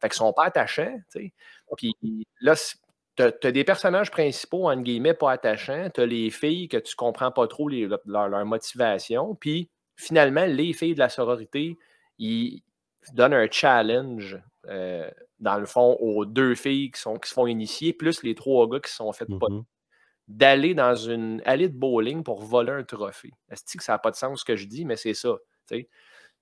[0.00, 1.32] Fait qu'ils sont pas attachants, tu sais.
[1.76, 1.94] Puis
[2.40, 2.54] là,
[3.16, 5.88] tu as, des personnages principaux, entre guillemets, pas attachants.
[5.94, 9.34] Tu as les filles que tu comprends pas trop les- leur, leur motivation.
[9.34, 11.78] Puis finalement, les filles de la sororité,
[12.18, 12.62] ils
[13.14, 15.10] donnent un challenge, euh,
[15.40, 18.68] dans le fond, aux deux filles qui, sont, qui se font initier, plus les trois
[18.68, 19.64] gars qui se sont fait pas Mhm.
[20.28, 23.32] d'aller dans une allée de bowling pour voler un trophée.
[23.50, 25.36] Est-ce que ça n'a pas de sens ce que je dis, mais c'est ça.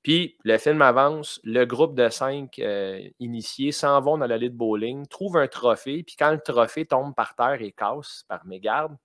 [0.03, 4.57] Puis le film avance, le groupe de cinq euh, initiés s'en vont dans l'allée de
[4.57, 8.97] bowling, trouvent un trophée, puis quand le trophée tombe par terre et casse par mégarde,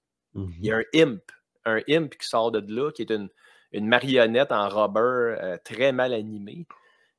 [0.62, 1.22] il y a un imp,
[1.66, 3.30] un imp qui sort de là, qui est une,
[3.74, 5.00] une marionnette en rubber
[5.42, 6.66] euh, très mal animée,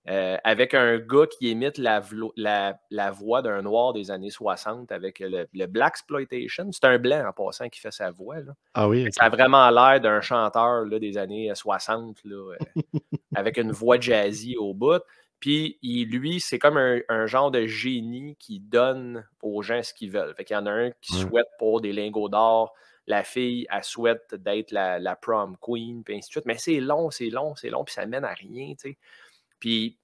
[0.08, 4.30] euh, avec un gars qui imite la, vlo- la- la voix d'un noir des années
[4.30, 6.70] 60 avec le, le Black Exploitation.
[6.72, 8.36] C'est un blanc en passant qui fait sa voix.
[8.40, 8.52] là.
[8.74, 12.56] Ah oui, Ça a vraiment l'air d'un chanteur là, des années euh, 60 là, euh,
[13.34, 15.02] avec une voix jazzy au bout.
[15.40, 19.92] Puis il- lui, c'est comme un, un genre de génie qui donne aux gens ce
[19.94, 20.34] qu'ils veulent.
[20.36, 22.74] Fait qu'il y en a un qui souhaite pour des lingots d'or.
[23.06, 26.46] La fille, elle souhaite d'être la, la prom queen, puis ainsi de suite.
[26.46, 28.98] Mais c'est long, c'est long, c'est long, puis ça mène à rien, tu sais.
[29.60, 29.98] Puis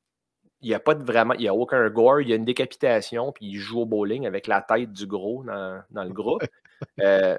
[0.63, 2.45] il n'y a pas de vraiment, il n'y a aucun gore, il y a une
[2.45, 6.45] décapitation, puis il joue au bowling avec la tête du gros dans, dans le groupe.
[6.99, 7.37] Euh,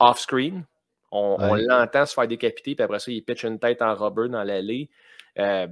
[0.00, 0.64] Off-screen,
[1.12, 4.42] on, l'entend se faire décapiter, puis après ça, il pitch une tête en rubber dans
[4.42, 4.90] l'allée.
[5.38, 5.68] Euh,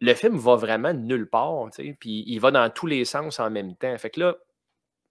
[0.00, 3.40] le film va vraiment nulle part, tu sais, puis il va dans tous les sens
[3.40, 3.96] en même temps.
[3.96, 4.36] Fait que là,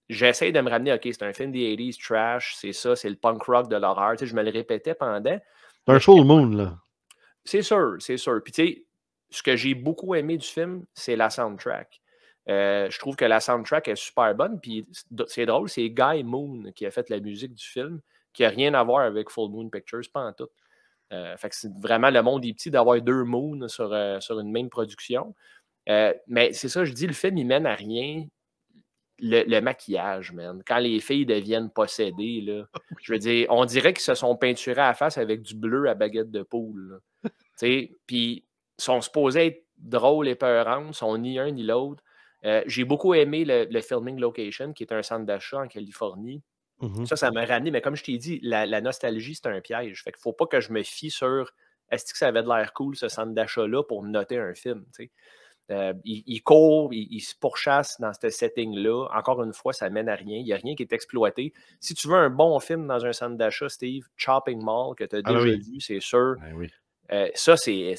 [0.09, 3.15] j'essaie de me ramener, OK, c'est un film des 80s, trash, c'est ça, c'est le
[3.15, 4.11] punk rock de l'horreur.
[4.13, 5.39] Tu sais, je me le répétais pendant.
[5.87, 6.77] C'est un full moon, là.
[7.43, 8.41] C'est sûr, c'est sûr.
[8.43, 8.85] Puis tu sais,
[9.29, 12.01] ce que j'ai beaucoup aimé du film, c'est la soundtrack.
[12.47, 14.59] Euh, je trouve que la soundtrack est super bonne.
[14.59, 14.87] Puis
[15.27, 18.01] c'est- drôle, c'est Guy Moon qui a fait la musique du film,
[18.33, 20.49] qui n'a rien à voir avec Full Moon Pictures, pas en tout.
[21.13, 24.39] Euh, fait que c'est vraiment le monde est petit d'avoir deux moons sur, euh, sur
[24.39, 25.35] une même production.
[25.87, 28.25] Mais c'est ça, je dis, le film, il mène à rien.
[29.19, 30.61] Le, le maquillage, man.
[30.67, 32.65] Quand les filles deviennent possédées, là,
[33.01, 35.87] je veux dire, on dirait qu'ils se sont peinturés à la face avec du bleu
[35.87, 36.99] à baguette de poule.
[37.23, 37.29] là.
[37.57, 38.45] Tu sais, Puis,
[38.77, 42.03] ils sont supposés être drôles et peurantes, sont ni un ni l'autre.
[42.43, 46.43] Euh, J'ai beaucoup aimé le, le filming location, qui est un centre d'achat en Californie.
[46.81, 47.05] Mhm.
[47.05, 50.03] Ça, ça m'a ramené, mais comme je t'ai dit, la, la nostalgie, c'est un piège.
[50.03, 51.53] Fait qu'il faut pas que je me fie sur
[51.89, 54.83] est-ce que ça avait de l'air cool, ce centre d'achat-là, pour noter un film.
[54.93, 55.11] tu sais.
[55.71, 59.07] Euh, il, il court, il, il se pourchasse dans ce setting-là.
[59.15, 60.37] Encore une fois, ça mène à rien.
[60.37, 61.53] Il n'y a rien qui est exploité.
[61.79, 65.15] Si tu veux un bon film dans un centre d'achat, Steve, Chopping Mall, que tu
[65.15, 65.59] as Ah déjà oui.
[65.59, 66.35] vu, c'est sûr.
[66.39, 66.67] Ben oui.
[67.11, 67.95] Euh, ça, c'est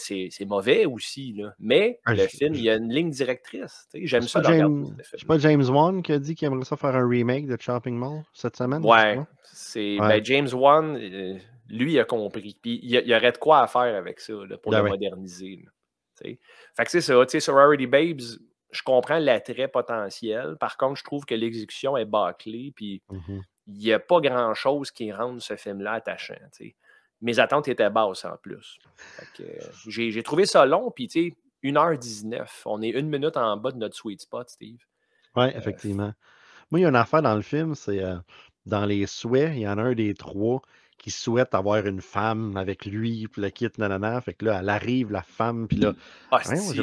[0.47, 1.33] mauvais aussi.
[1.33, 1.55] Là.
[1.61, 3.89] Mais Ah, le film, il y a une ligne directrice.
[3.95, 7.47] J'aime ça c'est pas James Wan qui a dit qu'il aimerait ça faire un remake
[7.47, 8.85] de Chopping Mall cette semaine?
[8.85, 10.09] Ouais, c'est Ouais.
[10.09, 11.35] ben, James Wan, euh,
[11.69, 12.57] lui, il a compris.
[12.61, 15.61] Puis il y, aurait de quoi à faire avec ça là, pour Ben le moderniser.
[15.65, 15.71] là,
[16.23, 17.41] fait que c'est ça.
[17.41, 18.21] Sorority Babes,
[18.71, 20.57] je comprends l'attrait potentiel.
[20.59, 22.73] Par contre, je trouve que l'exécution est bâclée.
[22.75, 23.43] Puis Mhm.
[23.67, 26.35] il n'y a pas grand-chose qui rende ce film-là attachant.
[27.21, 28.79] Mes attentes étaient basses en plus.
[29.41, 29.45] Euh,
[29.89, 30.91] j'ai trouvé ça long.
[30.91, 32.63] Puis tu sais, 1h19.
[32.67, 34.79] On est une minute en bas de notre sweet spot, Steve.
[35.35, 36.13] Oui, effectivement.
[36.71, 38.17] Moi, il y a une affaire dans le film, c'est euh,
[38.67, 40.61] dans les souhaits, il y en a un des trois
[40.99, 44.21] qui souhaite avoir une femme avec lui, puis le quitte, nanana.
[44.21, 45.93] Fait que là, elle arrive, la femme, puis là.
[46.31, 46.39] Ah,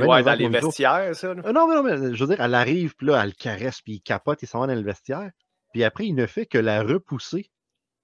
[0.08, 1.34] ouais, de la dans les vestiaires, ça.
[1.34, 1.42] là.
[1.46, 3.82] Ah non, mais non, mais je veux dire, elle arrive, puis là, elle le caresse,
[3.82, 5.32] puis il capote, il s'en va dans le vestiaire.
[5.74, 7.50] Puis après, il ne fait que la repousser.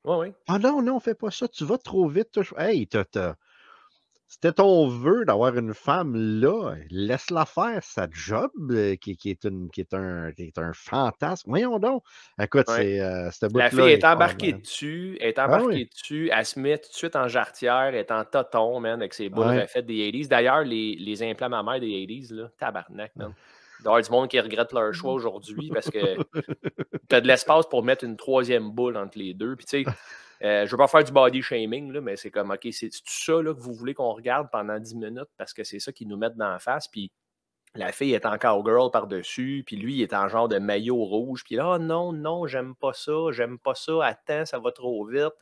[0.06, 0.34] Ouais, ouais.
[0.48, 2.32] Ah non, non, fais pas ça, tu vas trop vite.
[2.32, 2.44] toi.
[2.58, 3.36] Hey, t'as-
[4.32, 6.76] c'était ton vœu d'avoir une femme là.
[6.92, 10.72] Laisse-la faire sa job, euh, qui, qui est une, qui, est un, qui est un
[10.72, 11.50] fantasme.
[11.50, 12.04] Voyons donc.
[12.40, 12.76] Écoute, Ouais.
[12.78, 15.90] c'est euh, cette La fille est embarquée dessus, elle est Ah embarquée oui.
[15.92, 19.14] dessus, elle se met tout de suite en jarretière, elle est en toton, man, avec
[19.16, 19.62] ses boules Ouais.
[19.64, 20.28] refaites des 80s.
[20.28, 23.34] D'ailleurs, les, les implants mammaires des 80s, là, tabarnak, man.
[23.82, 26.00] Y avoir du monde qui regrette leur choix aujourd'hui parce que
[27.10, 29.56] tu as de l'espace pour mettre une troisième boule entre les deux.
[29.56, 29.92] Puis tu sais,
[30.44, 33.02] euh, je veux pas faire du body shaming, là, mais c'est comme, OK, c'est c'est
[33.06, 36.06] ça là, que vous voulez qu'on regarde pendant 10 minutes parce que c'est ça qui
[36.06, 36.88] nous met dans la face.
[36.88, 37.12] Puis
[37.76, 41.44] la fille est en cowgirl par-dessus, puis lui, il est en genre de maillot rouge.
[41.44, 45.06] Puis là, Ah, non, non, j'aime pas ça, j'aime pas ça, attends, ça va trop
[45.06, 45.34] vite.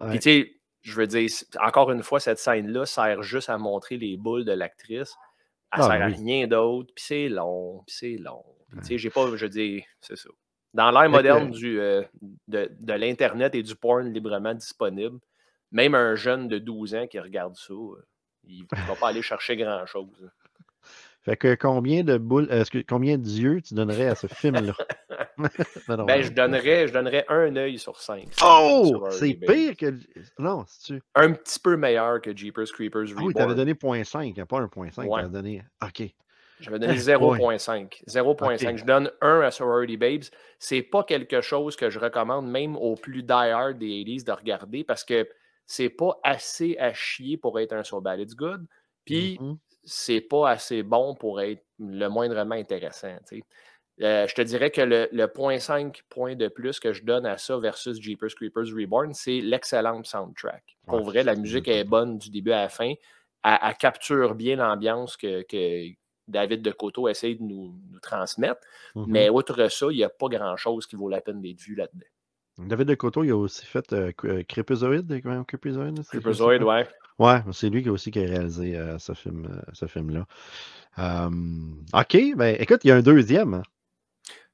[0.00, 0.10] Ouais.
[0.10, 1.28] Puis tu sais, je veux dire,
[1.62, 5.14] encore une fois, cette scène-là sert juste à montrer les boules de l'actrice.
[5.74, 8.44] Elle Ah, sert à rien d'autre, puis c'est long, puis c'est long.
[8.70, 10.30] Puis tu sais, j'ai pas, je dis, c'est ça.
[10.74, 12.02] Dans l'ère moderne du, euh,
[12.48, 15.18] de, de l'Internet et du porn librement disponible,
[15.70, 18.04] même un jeune de 12 ans qui regarde ça, euh,
[18.44, 20.30] il ne va pas aller chercher grand-chose.
[21.24, 24.74] Fait que combien de boules, euh, combien d'yeux tu donnerais à ce film-là?
[25.88, 28.28] Ben, je donnerais, je donnerais un œil sur cinq.
[28.44, 29.06] Oh!
[29.10, 29.94] C'est pire que.
[30.38, 31.02] Non, c'est-tu?
[31.14, 33.56] Un petit peu meilleur que Jeepers Creepers Ah oui, t'avais Reborn.
[33.56, 35.06] donné 0.5, hein, pas 1.5.
[35.06, 35.22] Ouais.
[35.22, 35.62] T'avais donné.
[35.82, 36.02] OK.
[36.62, 36.98] J'avais donné Ouais.
[36.98, 38.02] 0.5.
[38.06, 38.70] 0.5.
[38.72, 38.76] Ok.
[38.78, 40.24] Je donne 1 à Sorority Babes.
[40.58, 44.84] C'est pas quelque chose que je recommande même aux plus die-hard des 80s de regarder
[44.84, 45.28] parce que
[45.66, 48.66] c'est pas assez à chier pour être un So Bad It's Good.
[49.04, 49.58] Puis Mhm.
[49.84, 53.16] c'est pas assez bon pour être le moindrement intéressant.
[54.00, 57.36] Euh, je te dirais que le, le 0.5 point de plus que je donne à
[57.38, 60.76] ça versus Jeepers Creepers Reborn, c'est l'excellente soundtrack.
[60.86, 62.94] Pour Ouais, vrai, la musique est bonne du début à la fin.
[63.44, 65.88] Elle, elle capture bien l'ambiance que, que
[66.28, 68.60] David de Coteau essaye de nous, nous transmettre.
[68.94, 69.04] Mhm.
[69.08, 72.06] Mais outre ça, il n'y a pas grand-chose qui vaut la peine d'être vu là-dedans.
[72.58, 75.02] David de Coteau, il a aussi fait euh, Cre- euh, Creeperzoid,
[76.58, 76.88] c'est- ouais.
[77.18, 80.26] Ouais, c'est lui qui a aussi qui a réalisé euh, ce film, euh, ce film-là.
[80.98, 81.30] Euh,
[81.94, 83.54] OK, ben écoute, il y a un deuxième.
[83.54, 83.62] hein.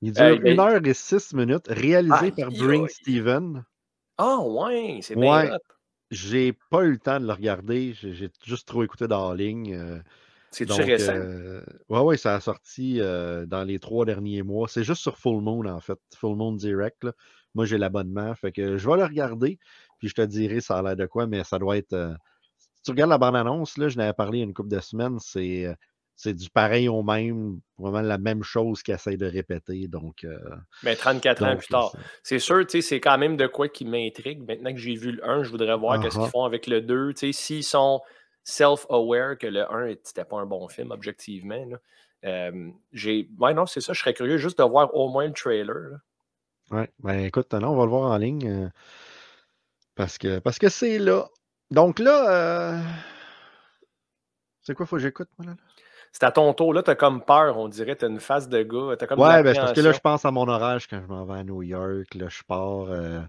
[0.00, 2.58] Il dure Euh, il- 1 heure et 6 minutes, réalisé par aïe.
[2.58, 3.64] Bring Steven.
[4.16, 5.50] Ah, ouais, c'est bien Ouais.
[6.10, 9.36] J'ai pas eu le temps de le regarder, j'ai j'ai juste trop écouté dans la
[9.36, 9.74] ligne.
[10.66, 11.12] Donc, récent?
[11.14, 14.68] euh, ouais, ouais, ça a sorti euh, dans les trois derniers mois.
[14.68, 15.98] C'est juste sur Full Moon, en fait.
[16.16, 17.04] Full Moon Direct.
[17.04, 17.12] là.
[17.54, 18.34] Moi, j'ai l'abonnement.
[18.34, 19.58] Fait que je vais le regarder,
[19.98, 21.92] puis je te dirai ça a l'air de quoi, mais ça doit être.
[21.92, 22.14] euh,
[22.58, 24.80] Si tu regardes la bande-annonce, là, je n'avais parlé il y a une couple de
[24.80, 25.66] semaines, c'est.
[25.66, 25.74] euh,
[26.20, 29.86] c'est du pareil au même, vraiment la même chose qu'ils essayent de répéter.
[29.86, 30.26] Donc,
[30.82, 31.92] Mais 34 ans plus tard.
[31.92, 34.44] c'est- C'est sûr, tu sais, c'est quand même de quoi qui m'intrigue.
[34.44, 36.30] Maintenant que j'ai vu le 1, je voudrais voir qu'est-ce Ah qu'ils ah.
[36.32, 37.12] font avec le 2.
[37.14, 38.00] Tu sais, s'ils sont
[38.44, 41.66] self-aware que le 1 c'était pas un bon film, objectivement.
[42.24, 43.28] Euh, j'ai...
[43.38, 43.92] Ouais, non, c'est ça.
[43.92, 45.98] Je serais curieux juste de voir au moins le trailer.
[46.70, 48.46] Ouais, ben écoute, non, on va le voir en ligne.
[48.48, 48.68] euh,
[49.94, 51.28] parce que parce que c'est là.
[51.70, 52.80] Donc là, euh,
[54.62, 55.56] c'est quoi, faut que j'écoute, moi, là?
[56.12, 56.72] C'est à ton tour.
[56.72, 57.94] Là, t'as comme peur, on dirait.
[57.96, 58.96] T'as une face de gars.
[58.96, 61.24] T'as comme Ouais, ben parce que là, je pense à mon orage quand je m'en
[61.24, 62.14] vais à New York.
[62.14, 63.20] Là, je pars, euh,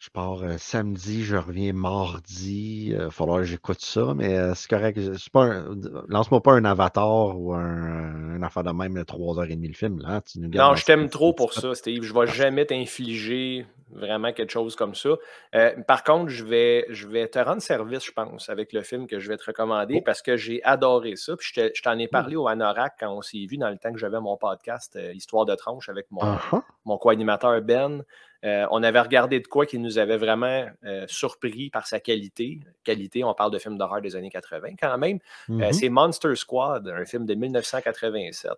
[0.00, 2.86] je pars euh, samedi, je reviens mardi.
[2.88, 4.98] Il va falloir que j'écoute ça, mais euh, c'est correct.
[4.98, 5.76] je- c'est pas un-
[6.08, 10.00] Lance-moi pas un avatar ou un, un affaire de même de 3h30 le film.
[10.00, 12.02] Là, tu nous gardes Non, dans je ce t'aime trop pour ça, Steve.
[12.02, 15.10] Je ne vais jamais t'infliger vraiment quelque chose comme ça.
[15.54, 19.06] Euh, par contre, je vais, je vais te rendre service, je pense, avec le film
[19.06, 20.02] que je vais te recommander Oh.
[20.02, 21.36] parce que j'ai adoré ça.
[21.36, 23.76] Puis je te- je t'en ai parlé au Anorak quand on s'est vu dans le
[23.76, 26.62] temps que j'avais mon podcast euh, Histoire de tranche avec mon, Ah, ah.
[26.86, 28.02] mon co-animateur Ben.
[28.44, 32.60] Euh, on avait regardé de quoi qui nous avait vraiment euh, surpris par sa qualité.
[32.84, 35.18] Qualité, on parle de film d'horreur des années 80 quand même.
[35.50, 35.72] Euh, Mhm.
[35.72, 38.50] c'est Monster Squad, un film de 1987.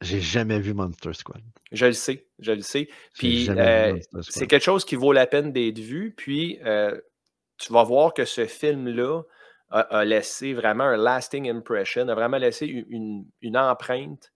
[0.00, 1.42] J'ai jamais vu Monster Squad.
[1.72, 2.88] Je le sais, je le sais.
[3.14, 3.46] Puis
[4.22, 6.14] c'est quelque chose qui vaut la peine d'être vu.
[6.16, 6.58] Puis
[7.58, 9.22] tu vas voir que ce film-là
[9.70, 14.32] a, a laissé vraiment un lasting impression, a vraiment laissé une, une- une empreinte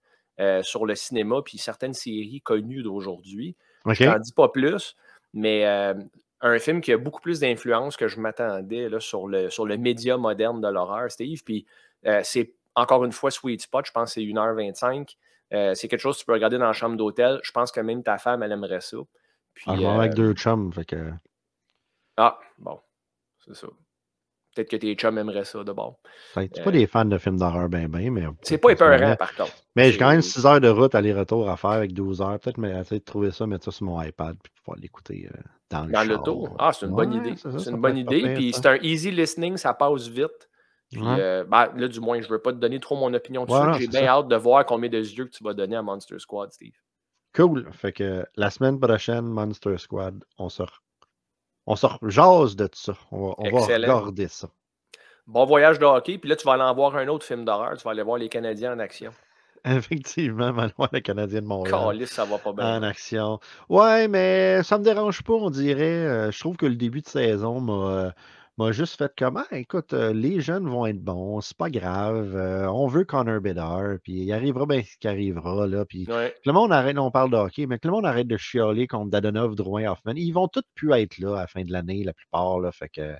[0.63, 3.55] sur le cinéma puis certaines séries connues d'aujourd'hui.
[3.87, 4.95] Je t'en dis pas plus,
[5.33, 5.93] mais euh,
[6.41, 10.17] un film qui a beaucoup plus d'influence que je m'attendais sur, le, sur le média
[10.17, 11.43] moderne de l'horreur, Steve.
[11.43, 11.65] Puis
[12.05, 15.15] euh, c'est encore une fois Sweet Spot, je pense que c'est 1h25.
[15.53, 17.39] Euh, c'est quelque chose que tu peux regarder dans la chambre d'hôtel.
[17.43, 18.97] Je pense que même ta femme, elle aimerait ça.
[19.53, 20.73] Puis, Ah, je avec deux chums.
[20.73, 21.11] Fait que...
[22.17, 22.79] ah, bon,
[23.45, 23.67] c'est ça.
[24.55, 25.95] Peut-être que tes chums aimeraient ça de bon.
[26.33, 28.25] Fait que C'est pas des fans de films d'horreur ben ben, mais...
[28.43, 29.53] C'est pas épeurant, par contre.
[29.75, 32.39] Mais j'ai quand même C'est- 6 heures de route aller-retour à faire avec 12 heures.
[32.39, 35.37] Peut-être mais essayer de trouver ça, mettre ça sur mon iPad puis pouvoir l'écouter euh,
[35.71, 36.49] dans le Dans l'auto?
[36.59, 37.33] Ah, c'est une bonne idée.
[37.35, 38.33] c'est une bonne idée.
[38.35, 40.49] Puis c'est un easy listening, ça passe vite.
[40.91, 41.15] Puis Ouais.
[41.19, 43.79] euh, ben, là, du moins, je veux pas te donner trop mon opinion dessus.
[43.79, 44.09] J'ai bien ça.
[44.17, 46.75] hâte de voir combien de yeux que tu vas donner à Monster Squad, Steve.
[47.35, 47.67] Cool.
[47.71, 50.61] Fait que la semaine prochaine, Monster Squad, on se,
[51.67, 52.93] on se re- jase de tout ça.
[53.11, 54.49] On va, on va regarder ça.
[55.27, 56.17] Bon voyage de hockey.
[56.17, 57.77] Puis là, tu vas aller en voir un autre film d'horreur.
[57.77, 59.11] Tu vas aller voir les Canadiens en action.
[59.65, 61.79] Effectivement, Manoir, le Canadien de Montréal.
[61.85, 62.77] Calice, ça va pas bien.
[62.79, 63.39] En action.
[63.69, 65.81] Ouais, mais ça me dérange pas, on dirait.
[65.83, 68.11] Euh, je trouve que le début de saison m'a euh,
[68.57, 69.43] m'a juste fait comment?
[69.51, 72.35] Écoute, euh, les jeunes vont être bons, c'est pas grave.
[72.35, 75.85] euh, on veut Connor Bedard, puis il arrivera bien ce qui arrivera, là.
[75.85, 76.33] Puis Ouais.
[76.43, 78.87] que le monde arrête, on parle de hockey, mais que le monde arrête de chialer
[78.87, 80.13] contre Dadonov, Drouin, Hoffman.
[80.15, 82.71] Ils vont tous plus être là à la fin de l'année, la plupart, là.
[82.71, 83.15] Fait que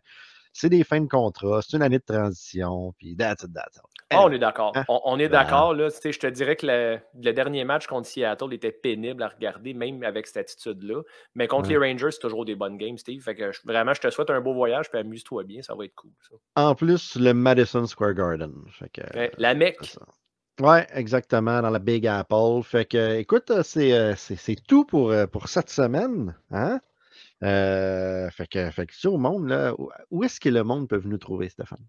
[0.53, 3.83] c'est des fins de contrat, c'est une année de transition, puis that's it, that's it.
[4.09, 4.71] Ah, on est d'accord.
[4.75, 4.83] Hein?
[4.87, 5.39] On, on est Ben.
[5.43, 5.73] d'accord.
[5.73, 9.73] Là, je te dirais que le, le dernier match contre Seattle était pénible à regarder,
[9.73, 11.01] même avec cette attitude-là.
[11.35, 11.77] Mais contre Ouais.
[11.79, 13.21] les Rangers, c'est toujours des bonnes games, Steve.
[13.23, 15.95] Fait que vraiment, je te souhaite un beau voyage, puis amuse-toi bien, ça va être
[15.95, 16.11] cool.
[16.29, 16.35] ça.
[16.55, 18.53] En plus, le Madison Square Garden.
[18.71, 19.77] Fait que, Ouais, la Mecque.
[19.81, 20.01] C'est ça.
[20.61, 22.61] Ouais, exactement, dans la Big Apple.
[22.63, 26.35] Fait que, écoute, euh, c'est euh, c'est- tout pour, euh, pour cette semaine.
[26.51, 26.79] Hein?
[27.43, 29.73] Euh, fait que, fait que, sur le monde, là,
[30.11, 31.79] où est-ce que le monde peut nous trouver, Stéphane?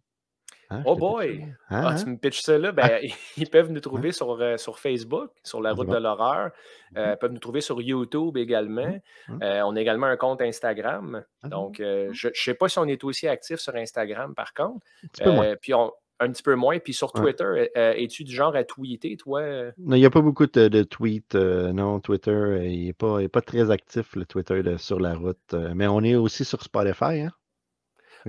[0.78, 1.42] Hein, Oh boy!
[1.70, 1.94] Hein, Ah, hein?
[1.96, 2.72] tu me pitches ça là?
[2.72, 3.00] Ben,
[3.36, 6.50] ils peuvent nous trouver sur, euh, sur Facebook, sur la Vas-y route de l'horreur.
[6.96, 8.98] Euh, Ils peuvent nous trouver sur YouTube également.
[9.28, 9.38] Mhm.
[9.42, 11.24] Euh, on a également un compte Instagram.
[11.42, 14.54] Ah, Donc, euh, je ne sais pas si on est aussi actif sur Instagram, par
[14.54, 14.84] contre.
[15.02, 15.44] Un petit peu moins.
[15.46, 16.78] Euh, puis on- un petit peu moins.
[16.78, 17.10] Puis sur.
[17.12, 19.40] Twitter, euh, euh, es-tu du genre à tweeter, toi?
[19.40, 19.72] euh?
[19.78, 21.34] Non, Il n'y a pas beaucoup de, de tweets.
[21.34, 24.76] euh, non, Twitter, euh, il n'est pas, il est pas très actif, le Twitter de
[24.76, 25.38] Sur la route.
[25.54, 27.20] euh, mais on est aussi sur Spotify.
[27.22, 27.32] Hein?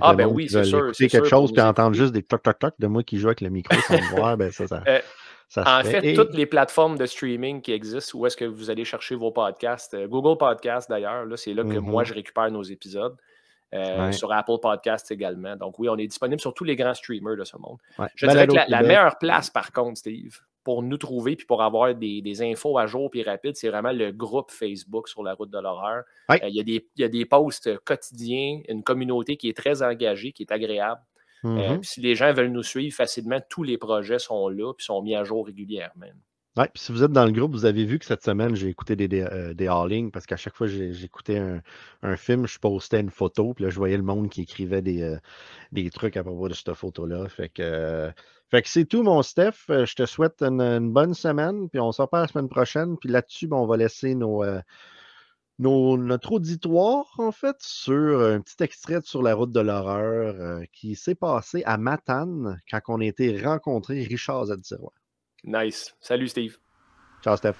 [0.01, 2.87] Ah, ben oui, c'est sûr, c'est quelque sûr, chose puis entendre juste des toc-toc-toc de
[2.87, 4.99] moi qui joue avec le micro sans me voir, ben ça, ça, Euh,
[5.47, 6.01] ça En fait.
[6.01, 9.15] fait, Et- toutes les plateformes de streaming qui existent, où est-ce que vous allez chercher
[9.15, 9.93] vos podcasts?
[9.93, 13.15] euh, Google Podcast, d'ailleurs, là, c'est là que moi, je récupère nos épisodes.
[13.73, 14.11] Euh, Ouais.
[14.13, 15.55] Sur Apple Podcasts également.
[15.57, 17.77] Donc oui, on est disponible sur tous les grands streamers de ce monde.
[17.97, 18.05] Ouais.
[18.15, 21.95] Je dirais que la, meilleure place, par contre, Steve, pour nous trouver puis pour avoir
[21.95, 25.49] des, des infos à jour puis rapides, c'est vraiment le groupe Facebook sur la route
[25.51, 26.03] de l'horreur.
[26.43, 29.55] Euh, Il y, a des- il y a des posts quotidiens, une communauté qui est
[29.55, 30.99] très engagée, qui est agréable.
[31.45, 31.79] Euh, Mhm.
[31.81, 35.01] puis si les gens veulent nous suivre facilement, tous les projets sont là puis sont
[35.03, 36.07] mis à jour régulièrement.
[36.57, 38.95] Ouais, si vous êtes dans le groupe, vous avez vu que cette semaine, j'ai écouté
[38.95, 41.61] des, des, euh, des All-In parce qu'à chaque fois que j'écoutais un,
[42.01, 45.01] un film, je postais une photo, puis là, je voyais le monde qui écrivait des,
[45.01, 45.17] euh,
[45.73, 47.27] des trucs à propos de cette photo-là.
[47.29, 48.11] Fait que, euh,
[48.51, 49.65] que c'est tout, mon Steph.
[49.69, 52.97] Euh, Je te souhaite une, bonne semaine, puis on se reparle la semaine prochaine.
[52.99, 54.61] Puis là-dessus, ben, on va laisser nos, euh,
[55.59, 60.63] nos- notre auditoire, en fait, sur un petit extrait sur la route de l'horreur euh,
[60.73, 64.93] qui s'est passé à Matane quand on a été rencontré Richard Zadirois.
[65.45, 65.93] Nice.
[66.01, 66.57] Salut, Steve.
[67.21, 67.57] Ciao, Steph.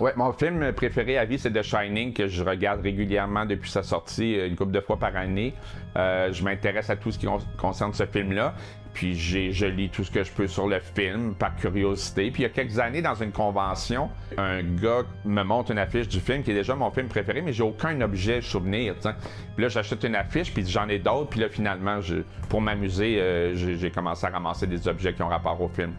[0.00, 3.82] Ouais, mon film préféré à vie, c'est The Shining, que je regarde régulièrement depuis sa
[3.82, 5.54] sortie, euh, une couple de fois par année.
[5.96, 8.54] Euh, je m'intéresse à tout ce qui con- concerne ce film-là.
[8.94, 12.30] Puis j'ai, je lis tout ce que je peux sur le film par curiosité.
[12.30, 16.08] Puis il y a quelques années, dans une convention, un gars me montre une affiche
[16.08, 18.94] du film qui est déjà mon film préféré, mais j'ai aucun objet souvenir.
[18.98, 19.10] t'sais.
[19.56, 21.30] Puis là, j'achète une affiche, puis j'en ai d'autres.
[21.30, 25.28] Puis là, finalement, je- pour m'amuser, euh, j'ai commencé à ramasser des objets qui ont
[25.28, 25.92] rapport au film.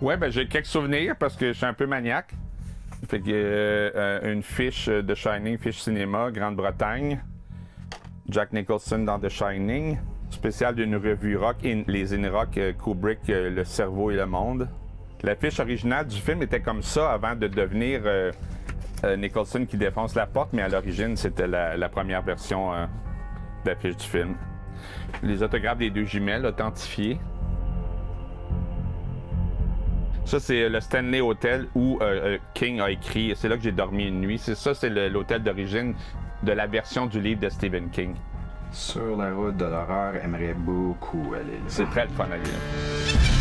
[0.00, 2.32] Ouais, ben j'ai quelques souvenirs parce que je suis un peu maniaque.
[3.08, 7.18] Fait que euh, euh, une fiche de Shining, fiche cinéma, Grande-Bretagne.
[8.28, 9.98] Jack Nicholson dans The Shining.
[10.28, 14.68] Spécial d'une revue rock, les In Rock euh, Kubrick, Le cerveau et le monde.
[15.22, 18.02] La fiche originale du film était comme ça avant de devenir
[19.16, 22.86] Nicholson qui défonce la porte, mais à l'origine, c'était la, la première version euh,
[23.64, 24.36] de la fiche du film.
[25.22, 27.18] Les autographes des deux jumelles authentifiés.
[30.28, 33.32] Ça, c'est le Stanley Hotel où euh, euh, King a écrit.
[33.34, 34.36] C'est là que j'ai dormi une nuit.
[34.36, 35.94] C'est ça, c'est l'hôtel d'origine
[36.42, 38.14] de la version du livre de Stephen King.
[38.70, 41.64] Sur la route de l'horreur, aimerait beaucoup aller là.
[41.68, 43.37] C'est très le fun à lire.